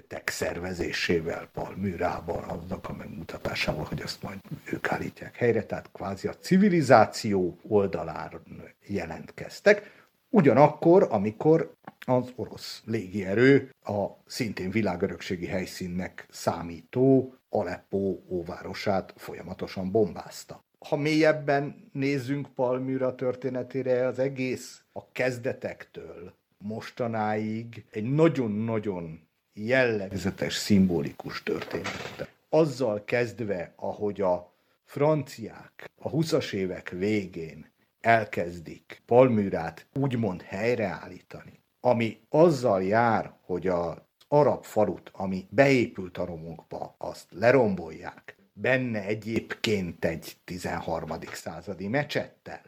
tek 0.08 0.28
szervezésével 0.28 1.48
Palműrában, 1.52 2.42
annak 2.42 2.88
a 2.88 2.92
megmutatásával, 2.92 3.84
hogy 3.84 4.02
azt 4.02 4.22
majd 4.22 4.38
ők 4.72 4.92
állítják 4.92 5.36
helyre, 5.36 5.64
tehát 5.64 5.90
kvázi 5.92 6.28
a 6.28 6.36
civilizáció 6.38 7.58
oldalára 7.68 8.42
jelentkeztek. 8.86 10.06
Ugyanakkor, 10.30 11.06
amikor 11.10 11.72
az 12.06 12.32
orosz 12.36 12.82
légierő 12.84 13.74
a 13.84 14.06
szintén 14.26 14.70
világörökségi 14.70 15.46
helyszínnek 15.46 16.26
számító 16.30 17.34
Aleppo 17.48 18.16
óvárosát 18.28 19.14
folyamatosan 19.16 19.90
bombázta. 19.90 20.64
Ha 20.88 20.96
mélyebben 20.96 21.90
nézzünk 21.92 22.48
Palmyra 22.54 23.14
történetére, 23.14 24.06
az 24.06 24.18
egész 24.18 24.82
a 24.92 25.12
kezdetektől 25.12 26.32
mostanáig 26.58 27.84
egy 27.90 28.12
nagyon-nagyon 28.12 29.28
jellegzetes, 29.52 30.54
szimbolikus 30.54 31.42
történet. 31.42 32.32
Azzal 32.48 33.04
kezdve, 33.04 33.72
ahogy 33.76 34.20
a 34.20 34.52
franciák 34.84 35.90
a 35.98 36.10
20-as 36.10 36.52
évek 36.52 36.88
végén 36.88 37.70
elkezdik 38.00 39.02
Palműrát 39.06 39.86
úgymond 39.94 40.42
helyreállítani, 40.42 41.60
ami 41.80 42.20
azzal 42.28 42.82
jár, 42.82 43.32
hogy 43.40 43.66
az 43.66 43.96
arab 44.28 44.64
falut, 44.64 45.10
ami 45.12 45.46
beépült 45.50 46.18
a 46.18 46.24
romokba, 46.24 46.94
azt 46.98 47.26
lerombolják, 47.30 48.37
benne 48.60 49.04
egyébként 49.04 50.04
egy 50.04 50.36
13. 50.44 51.10
századi 51.32 51.88
mecsettel, 51.88 52.60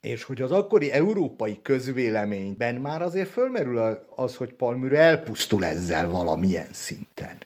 és 0.00 0.24
hogy 0.24 0.42
az 0.42 0.52
akkori 0.52 0.92
európai 0.92 1.62
közvéleményben 1.62 2.74
már 2.74 3.02
azért 3.02 3.28
fölmerül 3.28 4.06
az, 4.16 4.36
hogy 4.36 4.52
Palmyra 4.52 4.96
elpusztul 4.96 5.64
ezzel 5.64 6.10
valamilyen 6.10 6.72
szinten. 6.72 7.36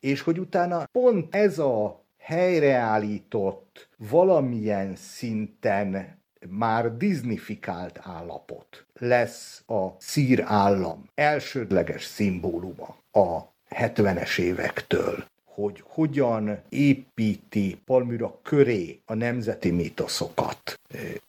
És 0.00 0.20
hogy 0.20 0.38
utána 0.38 0.86
pont 0.92 1.34
ez 1.34 1.58
a 1.58 2.04
helyreállított, 2.18 3.88
valamilyen 3.96 4.96
szinten 4.96 6.18
már 6.48 6.96
disneyfikált 6.96 8.00
állapot 8.02 8.86
lesz 8.92 9.62
a 9.66 9.88
szír 9.98 10.42
állam 10.46 11.10
elsődleges 11.14 12.04
szimbóluma 12.04 12.96
a 13.12 13.40
70-es 13.70 14.38
évektől 14.38 15.24
hogy 15.54 15.82
hogyan 15.84 16.60
építi 16.68 17.80
Palmyra 17.84 18.38
köré 18.42 19.00
a 19.04 19.14
nemzeti 19.14 19.70
mítoszokat 19.70 20.80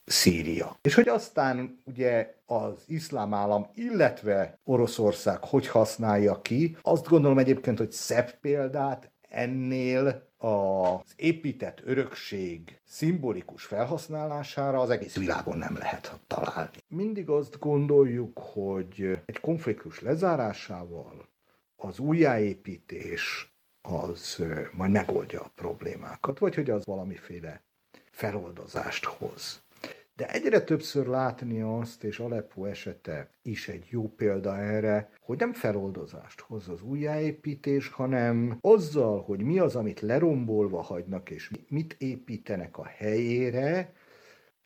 Szíria. 0.04 0.76
És 0.82 0.94
hogy 0.94 1.08
aztán 1.08 1.82
ugye 1.84 2.34
az 2.46 2.74
iszlám 2.86 3.34
állam, 3.34 3.66
illetve 3.74 4.58
Oroszország 4.64 5.44
hogy 5.44 5.66
használja 5.66 6.40
ki, 6.42 6.76
azt 6.82 7.08
gondolom 7.08 7.38
egyébként, 7.38 7.78
hogy 7.78 7.92
szebb 7.92 8.34
példát 8.40 9.10
ennél 9.28 10.24
az 10.38 11.12
épített 11.16 11.80
örökség 11.84 12.80
szimbolikus 12.84 13.64
felhasználására 13.64 14.80
az 14.80 14.90
egész 14.90 15.16
világon 15.16 15.58
nem 15.58 15.76
lehet 15.78 16.18
találni. 16.26 16.76
Mindig 16.88 17.28
azt 17.28 17.58
gondoljuk, 17.58 18.38
hogy 18.38 19.20
egy 19.24 19.40
konfliktus 19.40 20.00
lezárásával 20.00 21.28
az 21.76 21.98
újjáépítés 21.98 23.55
az 23.86 24.42
majd 24.72 24.90
megoldja 24.90 25.40
a 25.40 25.52
problémákat, 25.54 26.38
vagy 26.38 26.54
hogy 26.54 26.70
az 26.70 26.84
valamiféle 26.84 27.62
feloldozást 28.10 29.04
hoz. 29.04 29.64
De 30.16 30.30
egyre 30.30 30.60
többször 30.60 31.06
látni 31.06 31.60
azt, 31.60 32.04
és 32.04 32.18
Aleppo 32.18 32.64
esete 32.64 33.30
is 33.42 33.68
egy 33.68 33.86
jó 33.90 34.08
példa 34.08 34.58
erre, 34.58 35.10
hogy 35.20 35.38
nem 35.38 35.52
feloldozást 35.52 36.40
hoz 36.40 36.68
az 36.68 36.82
újjáépítés, 36.82 37.88
hanem 37.88 38.58
azzal, 38.60 39.22
hogy 39.22 39.42
mi 39.42 39.58
az, 39.58 39.76
amit 39.76 40.00
lerombolva 40.00 40.82
hagynak, 40.82 41.30
és 41.30 41.50
mit 41.68 41.96
építenek 41.98 42.78
a 42.78 42.84
helyére, 42.84 43.92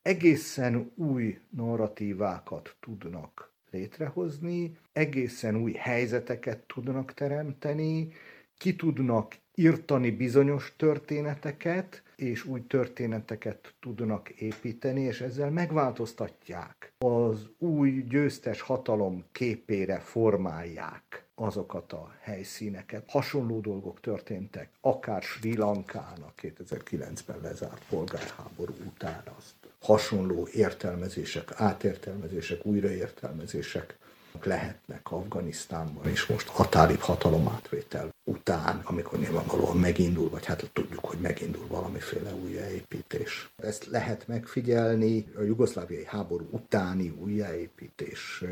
egészen 0.02 0.92
új 0.96 1.38
narratívákat 1.50 2.76
tudnak 2.80 3.52
létrehozni, 3.70 4.76
egészen 4.92 5.56
új 5.56 5.72
helyzeteket 5.72 6.58
tudnak 6.66 7.14
teremteni, 7.14 8.12
ki 8.60 8.76
tudnak 8.76 9.36
írtani 9.54 10.10
bizonyos 10.10 10.72
történeteket, 10.76 12.02
és 12.16 12.44
új 12.44 12.66
történeteket 12.66 13.74
tudnak 13.80 14.28
építeni, 14.28 15.00
és 15.00 15.20
ezzel 15.20 15.50
megváltoztatják. 15.50 16.92
Az 16.98 17.48
új 17.58 18.04
győztes 18.08 18.60
hatalom 18.60 19.24
képére 19.32 19.98
formálják 19.98 21.24
azokat 21.34 21.92
a 21.92 22.14
helyszíneket. 22.20 23.04
Hasonló 23.08 23.60
dolgok 23.60 24.00
történtek, 24.00 24.70
akár 24.80 25.22
Sri 25.22 25.56
Lankának 25.56 26.32
2009-ben 26.42 27.40
lezárt 27.42 27.84
polgárháború 27.88 28.74
után 28.86 29.22
azt 29.38 29.54
hasonló 29.80 30.48
értelmezések, 30.52 31.52
átértelmezések, 31.54 32.66
újraértelmezések 32.66 33.98
lehetnek 34.42 35.10
Afganisztánban, 35.12 36.06
és 36.06 36.26
most 36.26 36.48
határibb 36.48 36.98
hatalomátvétel 36.98 38.08
után, 38.24 38.80
amikor 38.84 39.18
nyilvánvalóan 39.18 39.76
megindul, 39.76 40.28
vagy 40.30 40.44
hát 40.44 40.70
tudjuk, 40.72 41.04
hogy 41.04 41.18
megindul 41.18 41.66
valamiféle 41.66 42.34
újjáépítés. 42.34 43.50
Ezt 43.56 43.86
lehet 43.86 44.28
megfigyelni 44.28 45.26
a 45.36 45.42
jugoszláviai 45.42 46.04
háború 46.04 46.48
utáni 46.50 47.08
újjáépítés 47.08 48.44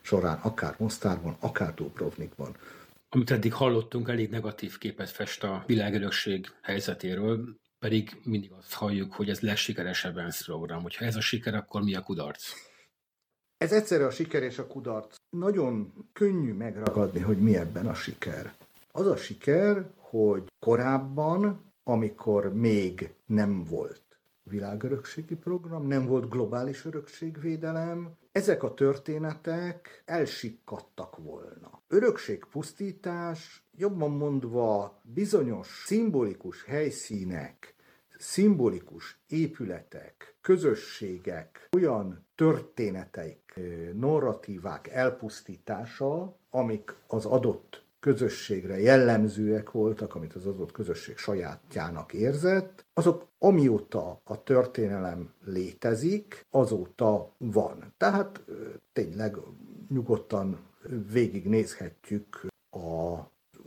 során, 0.00 0.38
akár 0.42 0.74
Mostárban, 0.78 1.36
akár 1.40 1.74
Dubrovnikban. 1.74 2.56
Amit 3.08 3.30
eddig 3.30 3.52
hallottunk, 3.52 4.08
elég 4.08 4.30
negatív 4.30 4.78
képet 4.78 5.10
fest 5.10 5.44
a 5.44 5.64
világörökség 5.66 6.46
helyzetéről, 6.62 7.56
pedig 7.78 8.20
mindig 8.22 8.50
azt 8.58 8.72
halljuk, 8.72 9.12
hogy 9.12 9.28
ez 9.28 9.40
legsikeresebb 9.40 10.18
ENSZ 10.18 10.44
program. 10.44 10.82
Hogyha 10.82 11.04
ez 11.04 11.16
a 11.16 11.20
siker, 11.20 11.54
akkor 11.54 11.82
mi 11.82 11.94
a 11.94 12.02
kudarc? 12.02 12.52
Ez 13.58 13.72
egyszerre 13.72 14.06
a 14.06 14.10
siker 14.10 14.42
és 14.42 14.58
a 14.58 14.66
kudarc. 14.66 15.15
Nagyon 15.30 15.92
könnyű 16.12 16.52
megragadni, 16.52 17.20
hogy 17.20 17.38
mi 17.38 17.56
ebben 17.56 17.86
a 17.86 17.94
siker. 17.94 18.54
Az 18.92 19.06
a 19.06 19.16
siker, 19.16 19.90
hogy 19.96 20.52
korábban, 20.58 21.64
amikor 21.84 22.54
még 22.54 23.14
nem 23.26 23.64
volt 23.64 24.02
világörökségi 24.42 25.34
program, 25.34 25.86
nem 25.86 26.06
volt 26.06 26.28
globális 26.28 26.84
örökségvédelem, 26.84 28.16
ezek 28.32 28.62
a 28.62 28.74
történetek 28.74 30.02
elsikkadtak 30.04 31.16
volna. 31.16 31.82
Örökségpusztítás, 31.88 33.64
jobban 33.76 34.10
mondva 34.10 35.00
bizonyos 35.02 35.82
szimbolikus 35.86 36.64
helyszínek, 36.64 37.74
szimbolikus 38.18 39.18
épületek, 39.26 40.36
közösségek, 40.40 41.68
olyan 41.76 42.25
történeteik, 42.36 43.60
narratívák 43.94 44.88
elpusztítása, 44.88 46.36
amik 46.50 46.94
az 47.06 47.24
adott 47.24 47.84
közösségre 48.00 48.80
jellemzőek 48.80 49.70
voltak, 49.70 50.14
amit 50.14 50.34
az 50.34 50.46
adott 50.46 50.72
közösség 50.72 51.16
sajátjának 51.16 52.12
érzett, 52.12 52.84
azok 52.94 53.26
amióta 53.38 54.20
a 54.24 54.42
történelem 54.42 55.32
létezik, 55.44 56.46
azóta 56.50 57.32
van. 57.38 57.94
Tehát 57.96 58.44
tényleg 58.92 59.36
nyugodtan 59.88 60.58
végignézhetjük 61.12 62.46
a 62.70 63.18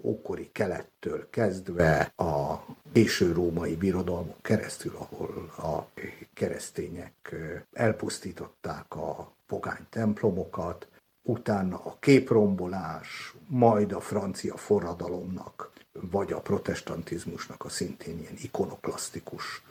ókori 0.01 0.49
kelettől 0.51 1.29
kezdve 1.29 2.13
a 2.15 2.65
késő 2.93 3.31
római 3.31 3.75
birodalmon 3.75 4.35
keresztül, 4.41 4.95
ahol 4.95 5.51
a 5.57 5.89
keresztények 6.33 7.35
elpusztították 7.73 8.95
a 8.95 9.31
pogány 9.47 9.85
templomokat, 9.89 10.87
utána 11.21 11.81
a 11.83 11.97
képrombolás, 11.99 13.33
majd 13.47 13.91
a 13.91 13.99
francia 13.99 14.57
forradalomnak, 14.57 15.71
vagy 15.91 16.31
a 16.31 16.41
protestantizmusnak 16.41 17.65
a 17.65 17.69
szintén 17.69 18.19
ilyen 18.19 18.35
ikonoklasztikus 18.41 19.63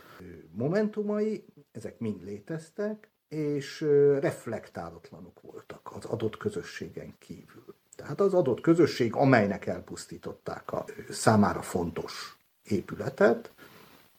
momentumai, 0.52 1.44
ezek 1.72 1.98
mind 1.98 2.24
léteztek, 2.24 3.10
és 3.28 3.80
reflektálatlanok 4.20 5.40
voltak 5.40 5.90
az 5.94 6.04
adott 6.04 6.36
közösségen 6.36 7.14
kívül. 7.18 7.67
Tehát 7.98 8.20
az 8.20 8.34
adott 8.34 8.60
közösség, 8.60 9.14
amelynek 9.14 9.66
elpusztították 9.66 10.72
a 10.72 10.84
számára 11.10 11.62
fontos 11.62 12.36
épületet, 12.62 13.50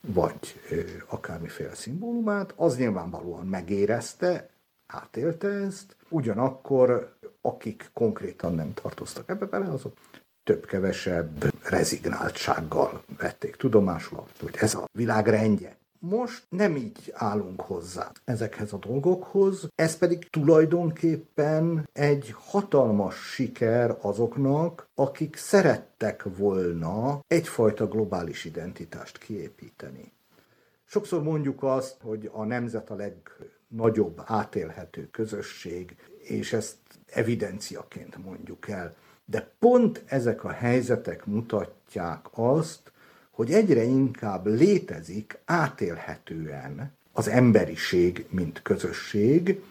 vagy 0.01 0.59
akármiféle 1.07 1.75
szimbólumát, 1.75 2.53
az 2.55 2.77
nyilvánvalóan 2.77 3.45
megérezte, 3.45 4.49
átélte 4.87 5.47
ezt, 5.47 5.95
ugyanakkor 6.09 7.17
akik 7.41 7.89
konkrétan 7.93 8.55
nem 8.55 8.73
tartoztak 8.73 9.29
ebbe 9.29 9.45
bele, 9.45 9.65
azok 9.65 9.97
több-kevesebb 10.43 11.53
rezignáltsággal 11.69 13.03
vették 13.17 13.55
tudomásul, 13.55 14.25
hogy 14.39 14.55
ez 14.59 14.75
a 14.75 14.85
világ 14.91 15.27
rendje. 15.27 15.77
Most 16.01 16.45
nem 16.49 16.75
így 16.75 17.11
állunk 17.13 17.61
hozzá 17.61 18.11
ezekhez 18.23 18.73
a 18.73 18.77
dolgokhoz, 18.77 19.69
ez 19.75 19.97
pedig 19.97 20.29
tulajdonképpen 20.29 21.89
egy 21.93 22.33
hatalmas 22.37 23.15
siker 23.15 23.97
azoknak, 24.01 24.89
akik 24.95 25.35
szerettek 25.35 26.23
volna 26.37 27.23
egyfajta 27.27 27.87
globális 27.87 28.45
identitást 28.45 29.17
kiépíteni. 29.17 30.11
Sokszor 30.85 31.23
mondjuk 31.23 31.63
azt, 31.63 31.97
hogy 32.01 32.29
a 32.33 32.43
nemzet 32.43 32.89
a 32.89 32.95
legnagyobb 32.95 34.21
átélhető 34.25 35.09
közösség, 35.11 35.95
és 36.17 36.53
ezt 36.53 36.77
evidenciaként 37.05 38.23
mondjuk 38.23 38.69
el. 38.69 38.95
De 39.25 39.51
pont 39.59 40.03
ezek 40.05 40.43
a 40.43 40.49
helyzetek 40.51 41.25
mutatják 41.25 42.25
azt, 42.31 42.91
hogy 43.39 43.51
egyre 43.51 43.83
inkább 43.83 44.45
létezik 44.45 45.39
átélhetően 45.45 46.93
az 47.11 47.27
emberiség, 47.27 48.25
mint 48.29 48.61
közösség, 48.61 49.61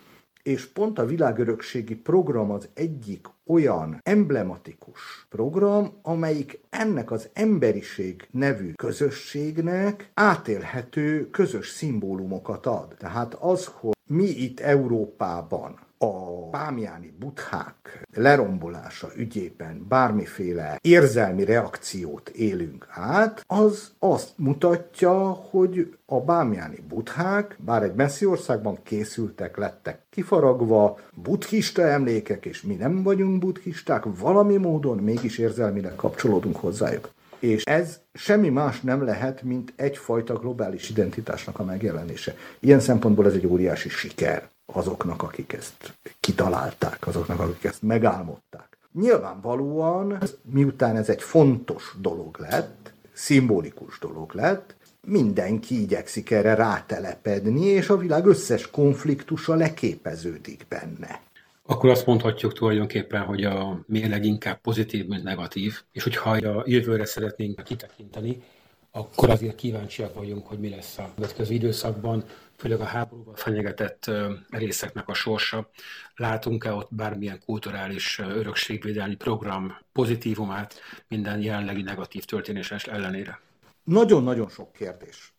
és 0.43 0.67
pont 0.67 0.99
a 0.99 1.07
világörökségi 1.07 1.95
program 1.95 2.51
az 2.51 2.69
egyik 2.75 3.27
olyan 3.47 4.01
emblematikus 4.03 5.27
program, 5.29 5.93
amelyik 6.03 6.61
ennek 6.71 7.11
az 7.11 7.29
emberiség 7.33 8.29
nevű 8.31 8.73
közösségnek 8.73 10.11
átélhető 10.15 11.31
közös 11.31 11.69
szimbólumokat 11.69 12.67
ad. 12.67 12.95
Tehát 12.99 13.35
az, 13.35 13.67
hogy 13.67 13.97
mi 14.07 14.27
itt 14.27 14.61
Európában 14.61 15.88
a 15.99 16.49
bámjáni 16.51 17.13
buthák 17.19 18.07
lerombolása 18.15 19.09
ügyében 19.17 19.87
bármiféle 19.89 20.79
érzelmi 20.81 21.45
reakciót 21.45 22.29
élünk 22.29 22.87
át, 22.91 23.45
az 23.47 23.93
azt 23.99 24.33
mutatja, 24.37 25.19
hogy 25.29 25.97
a 26.07 26.21
bámjáni 26.21 26.85
buthák, 26.89 27.57
bár 27.65 27.83
egy 27.83 27.95
messzi 27.95 28.27
országban 28.27 28.79
készültek, 28.83 29.57
lettek 29.57 30.07
kifaragva, 30.11 30.99
buddhista 31.15 31.83
emlékek, 31.83 32.45
és 32.45 32.63
mi 32.63 32.75
nem 32.75 33.03
vagyunk 33.03 33.39
buddhisták, 33.39 34.03
valami 34.19 34.57
módon 34.57 34.99
mégis 34.99 35.39
érzelmileg 35.39 35.95
kapcsolódunk 35.95 36.57
hozzájuk. 36.57 37.11
És 37.39 37.65
ez 37.65 38.01
semmi 38.13 38.49
más 38.49 38.81
nem 38.81 39.05
lehet, 39.05 39.43
mint 39.43 39.73
egyfajta 39.77 40.35
globális 40.35 40.91
identitásnak 40.91 41.59
a 41.59 41.65
megjelenése. 41.65 42.35
Ilyen 42.61 42.81
szempontból 42.81 43.27
ez 43.27 43.35
egy 43.35 43.47
óriási 43.47 43.89
siker 43.89 44.49
azoknak, 44.73 45.23
akik 45.23 45.53
ezt 45.53 45.95
kitalálták, 46.21 47.07
azoknak, 47.07 47.41
akik 47.41 47.65
ezt 47.65 47.83
megálmodták. 47.83 48.79
Nyilvánvalóan, 48.93 50.19
miután 50.43 50.97
ez 50.97 51.09
egy 51.09 51.23
fontos 51.23 51.95
dolog 52.01 52.39
lett, 52.39 52.93
szimbolikus 53.13 53.99
dolog 53.99 54.35
lett, 54.35 54.77
mindenki 55.07 55.81
igyekszik 55.81 56.31
erre 56.31 56.55
rátelepedni, 56.55 57.65
és 57.65 57.89
a 57.89 57.97
világ 57.97 58.27
összes 58.27 58.71
konfliktusa 58.71 59.55
leképeződik 59.55 60.67
benne. 60.69 61.21
Akkor 61.67 61.91
azt 61.91 62.07
mondhatjuk 62.07 62.53
tulajdonképpen, 62.53 63.23
hogy 63.23 63.45
a 63.45 63.81
mérleg 63.87 64.25
inkább 64.25 64.61
pozitív, 64.61 65.07
mint 65.07 65.23
negatív, 65.23 65.83
és 65.93 66.03
hogyha 66.03 66.31
a 66.31 66.63
jövőre 66.67 67.05
szeretnénk 67.05 67.63
kitekinteni, 67.65 68.43
akkor 68.91 69.31
azért 69.31 69.55
kíváncsiak 69.55 70.15
vagyunk, 70.15 70.47
hogy 70.47 70.59
mi 70.59 70.69
lesz 70.69 70.99
a 70.99 71.13
következő 71.15 71.55
időszakban, 71.55 72.25
főleg 72.57 72.81
a 72.81 72.85
háborúban 72.85 73.35
fenyegetett 73.35 74.11
részeknek 74.51 75.09
a 75.09 75.15
sorsa. 75.15 75.71
Látunk-e 76.17 76.73
ott 76.73 76.95
bármilyen 76.95 77.41
kulturális 77.45 78.19
örökségvédelmi 78.19 79.17
program 79.17 79.77
pozitívumát 79.93 80.75
minden 81.09 81.43
jelenlegi 81.43 81.83
negatív 81.83 82.25
történés 82.25 82.71
ellenére? 82.71 83.41
Nagyon-nagyon 83.85 84.49
sok 84.49 84.73
kérdés 84.73 85.33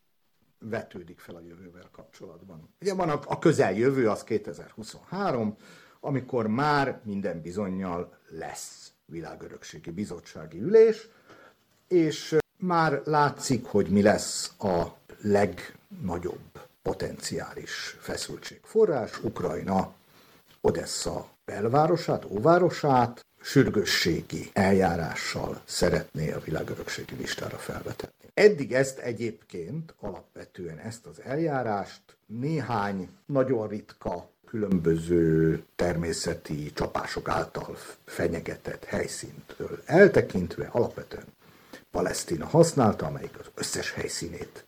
vetődik 0.59 1.19
fel 1.19 1.35
a 1.35 1.41
jövővel 1.41 1.89
kapcsolatban. 1.91 2.75
Ugye 2.81 2.93
van 2.93 3.09
a, 3.09 3.19
a 3.25 3.39
közeljövő, 3.39 4.09
az 4.09 4.23
2023, 4.23 5.57
amikor 5.99 6.47
már 6.47 7.01
minden 7.03 7.41
bizonyal 7.41 8.17
lesz 8.29 8.91
világörökségi 9.05 9.91
bizottsági 9.91 10.59
ülés, 10.59 11.07
és 11.88 12.38
már 12.59 13.01
látszik, 13.05 13.65
hogy 13.65 13.87
mi 13.87 14.01
lesz 14.01 14.51
a 14.59 14.83
legnagyobb 15.21 16.67
potenciális 16.81 17.97
feszültségforrás. 17.99 19.23
Ukrajna 19.23 19.93
Odessa 20.61 21.29
belvárosát, 21.45 22.25
óvárosát 22.25 23.25
sürgősségi 23.41 24.49
eljárással 24.53 25.61
szeretné 25.65 26.31
a 26.31 26.39
világörökségi 26.39 27.15
listára 27.15 27.57
felvetetni. 27.57 28.29
Eddig 28.33 28.73
ezt 28.73 28.99
egyébként, 28.99 29.93
alapvetően 29.99 30.77
ezt 30.77 31.05
az 31.05 31.21
eljárást 31.21 32.01
néhány 32.25 33.09
nagyon 33.25 33.67
ritka 33.67 34.29
különböző 34.45 35.63
természeti 35.75 36.73
csapások 36.73 37.29
által 37.29 37.77
fenyegetett 38.05 38.83
helyszíntől 38.83 39.81
eltekintve 39.85 40.69
alapvetően 40.71 41.25
Palesztina 41.91 42.45
használta, 42.45 43.06
amelyik 43.06 43.39
az 43.39 43.52
összes 43.56 43.91
helyszínét 43.91 44.65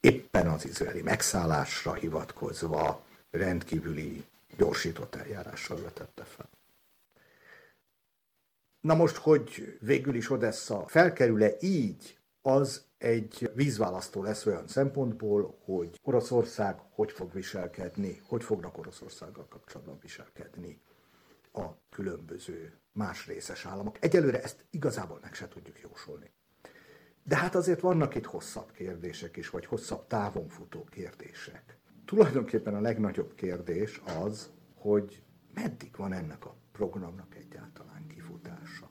éppen 0.00 0.46
az 0.46 0.64
izraeli 0.64 1.02
megszállásra 1.02 1.94
hivatkozva 1.94 3.04
rendkívüli 3.30 4.24
gyorsított 4.56 5.14
eljárással 5.14 5.82
vetette 5.82 6.24
fel. 6.24 6.48
Na 8.80 8.94
most, 8.94 9.16
hogy 9.16 9.78
végül 9.80 10.14
is 10.14 10.30
Odessa 10.30 10.86
felkerül-e 10.86 11.56
így, 11.60 12.18
az 12.42 12.84
egy 12.98 13.50
vízválasztó 13.54 14.22
lesz 14.22 14.46
olyan 14.46 14.68
szempontból, 14.68 15.58
hogy 15.64 16.00
Oroszország 16.02 16.78
hogy 16.90 17.12
fog 17.12 17.32
viselkedni, 17.32 18.22
hogy 18.26 18.44
fognak 18.44 18.78
Oroszországgal 18.78 19.46
kapcsolatban 19.48 19.98
viselkedni 20.00 20.80
a 21.52 21.64
különböző 21.90 22.78
más 22.92 23.26
részes 23.26 23.66
államok. 23.66 23.96
Egyelőre 24.00 24.42
ezt 24.42 24.64
igazából 24.70 25.18
meg 25.22 25.34
se 25.34 25.48
tudjuk 25.48 25.80
jósolni. 25.80 26.30
De 27.28 27.36
hát 27.36 27.54
azért 27.54 27.80
vannak 27.80 28.14
itt 28.14 28.24
hosszabb 28.24 28.72
kérdések 28.72 29.36
is, 29.36 29.50
vagy 29.50 29.66
hosszabb 29.66 30.06
távon 30.06 30.48
futó 30.48 30.84
kérdések. 30.84 31.78
Tulajdonképpen 32.04 32.74
a 32.74 32.80
legnagyobb 32.80 33.34
kérdés 33.34 34.00
az, 34.22 34.50
hogy 34.74 35.22
meddig 35.54 35.96
van 35.96 36.12
ennek 36.12 36.46
a 36.46 36.56
programnak 36.72 37.34
egyáltalán 37.34 38.06
kifutása. 38.06 38.90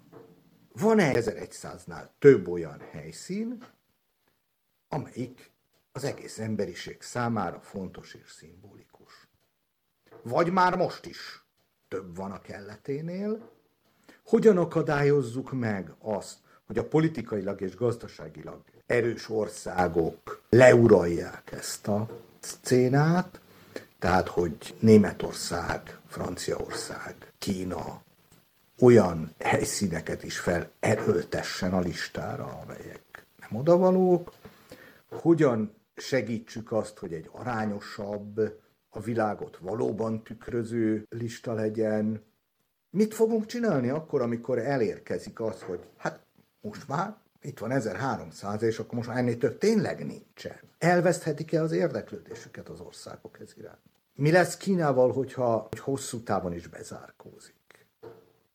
Van-e 0.71 1.11
1100-nál 1.13 2.07
több 2.19 2.47
olyan 2.47 2.79
helyszín, 2.91 3.63
amelyik 4.87 5.51
az 5.91 6.03
egész 6.03 6.39
emberiség 6.39 7.01
számára 7.01 7.59
fontos 7.59 8.13
és 8.13 8.31
szimbolikus? 8.31 9.27
Vagy 10.21 10.51
már 10.51 10.75
most 10.75 11.05
is 11.05 11.45
több 11.87 12.15
van 12.15 12.31
a 12.31 12.41
kelleténél? 12.41 13.51
Hogyan 14.23 14.57
akadályozzuk 14.57 15.51
meg 15.51 15.93
azt, 15.99 16.45
hogy 16.67 16.77
a 16.77 16.87
politikailag 16.87 17.61
és 17.61 17.75
gazdaságilag 17.75 18.61
erős 18.85 19.29
országok 19.29 20.41
leuralják 20.49 21.51
ezt 21.51 21.87
a 21.87 22.09
szcénát, 22.39 23.39
tehát 23.99 24.27
hogy 24.27 24.75
Németország, 24.79 25.97
Franciaország, 26.07 27.15
Kína 27.37 28.01
olyan 28.79 29.33
helyszíneket 29.39 30.23
is 30.23 30.39
felerőltessen 30.39 31.73
a 31.73 31.79
listára, 31.79 32.59
amelyek 32.63 33.25
nem 33.39 33.59
odavalók, 33.59 34.33
hogyan 35.09 35.73
segítsük 35.95 36.71
azt, 36.71 36.97
hogy 36.97 37.13
egy 37.13 37.29
arányosabb, 37.31 38.39
a 38.89 38.99
világot 38.99 39.57
valóban 39.61 40.23
tükröző 40.23 41.05
lista 41.09 41.53
legyen. 41.53 42.23
Mit 42.89 43.13
fogunk 43.13 43.45
csinálni 43.45 43.89
akkor, 43.89 44.21
amikor 44.21 44.57
elérkezik 44.57 45.39
az, 45.39 45.61
hogy 45.61 45.79
hát 45.97 46.26
most 46.67 46.87
már 46.87 47.15
itt 47.41 47.59
van 47.59 47.71
1300, 47.71 48.61
és 48.61 48.79
akkor 48.79 48.93
most 48.93 49.07
már 49.07 49.17
ennél 49.17 49.37
több 49.37 49.57
tényleg 49.57 50.05
nincsen. 50.05 50.59
Elveszthetik-e 50.77 51.61
az 51.61 51.71
érdeklődésüket 51.71 52.69
az 52.69 52.79
országok 52.79 53.39
ez 53.39 53.53
iránt? 53.57 53.79
Mi 54.15 54.31
lesz 54.31 54.57
Kínával, 54.57 55.11
hogyha 55.11 55.67
hogy 55.69 55.79
hosszú 55.79 56.23
távon 56.23 56.53
is 56.53 56.67
bezárkózik? 56.67 57.55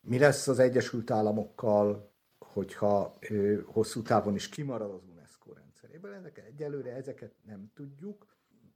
Mi 0.01 0.19
lesz 0.19 0.49
az 0.49 0.59
Egyesült 0.59 1.11
Államokkal, 1.11 2.11
hogyha 2.39 3.17
ő, 3.21 3.65
hosszú 3.67 4.03
távon 4.03 4.35
is 4.35 4.49
kimarad 4.49 4.91
az 4.91 5.03
UNESCO 5.13 5.53
rendszeréből? 5.53 6.15
Ezeket, 6.15 6.45
egyelőre 6.45 6.95
ezeket 6.95 7.33
nem 7.47 7.71
tudjuk. 7.75 8.32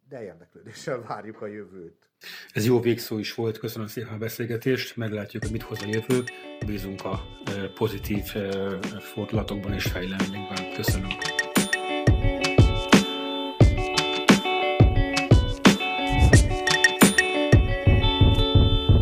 De 0.09 0.22
érdeklődéssel 0.22 1.02
várjuk 1.02 1.42
a 1.42 1.46
jövőt. 1.46 2.09
Ez 2.52 2.66
jó 2.66 2.80
végszó 2.80 3.18
is 3.18 3.34
volt, 3.34 3.59
köszönöm 3.59 3.86
szépen 3.86 4.12
a 4.12 4.18
beszélgetést, 4.18 4.96
meglátjuk, 4.96 5.42
hogy 5.42 5.52
mit 5.52 5.62
hoz 5.62 5.82
a 5.82 5.86
jövő, 5.86 6.24
bízunk 6.66 7.04
a 7.04 7.26
pozitív 7.74 8.24
fordulatokban 9.14 9.72
és 9.72 9.84
fejleményekben. 9.84 10.74
Köszönöm. 10.74 11.36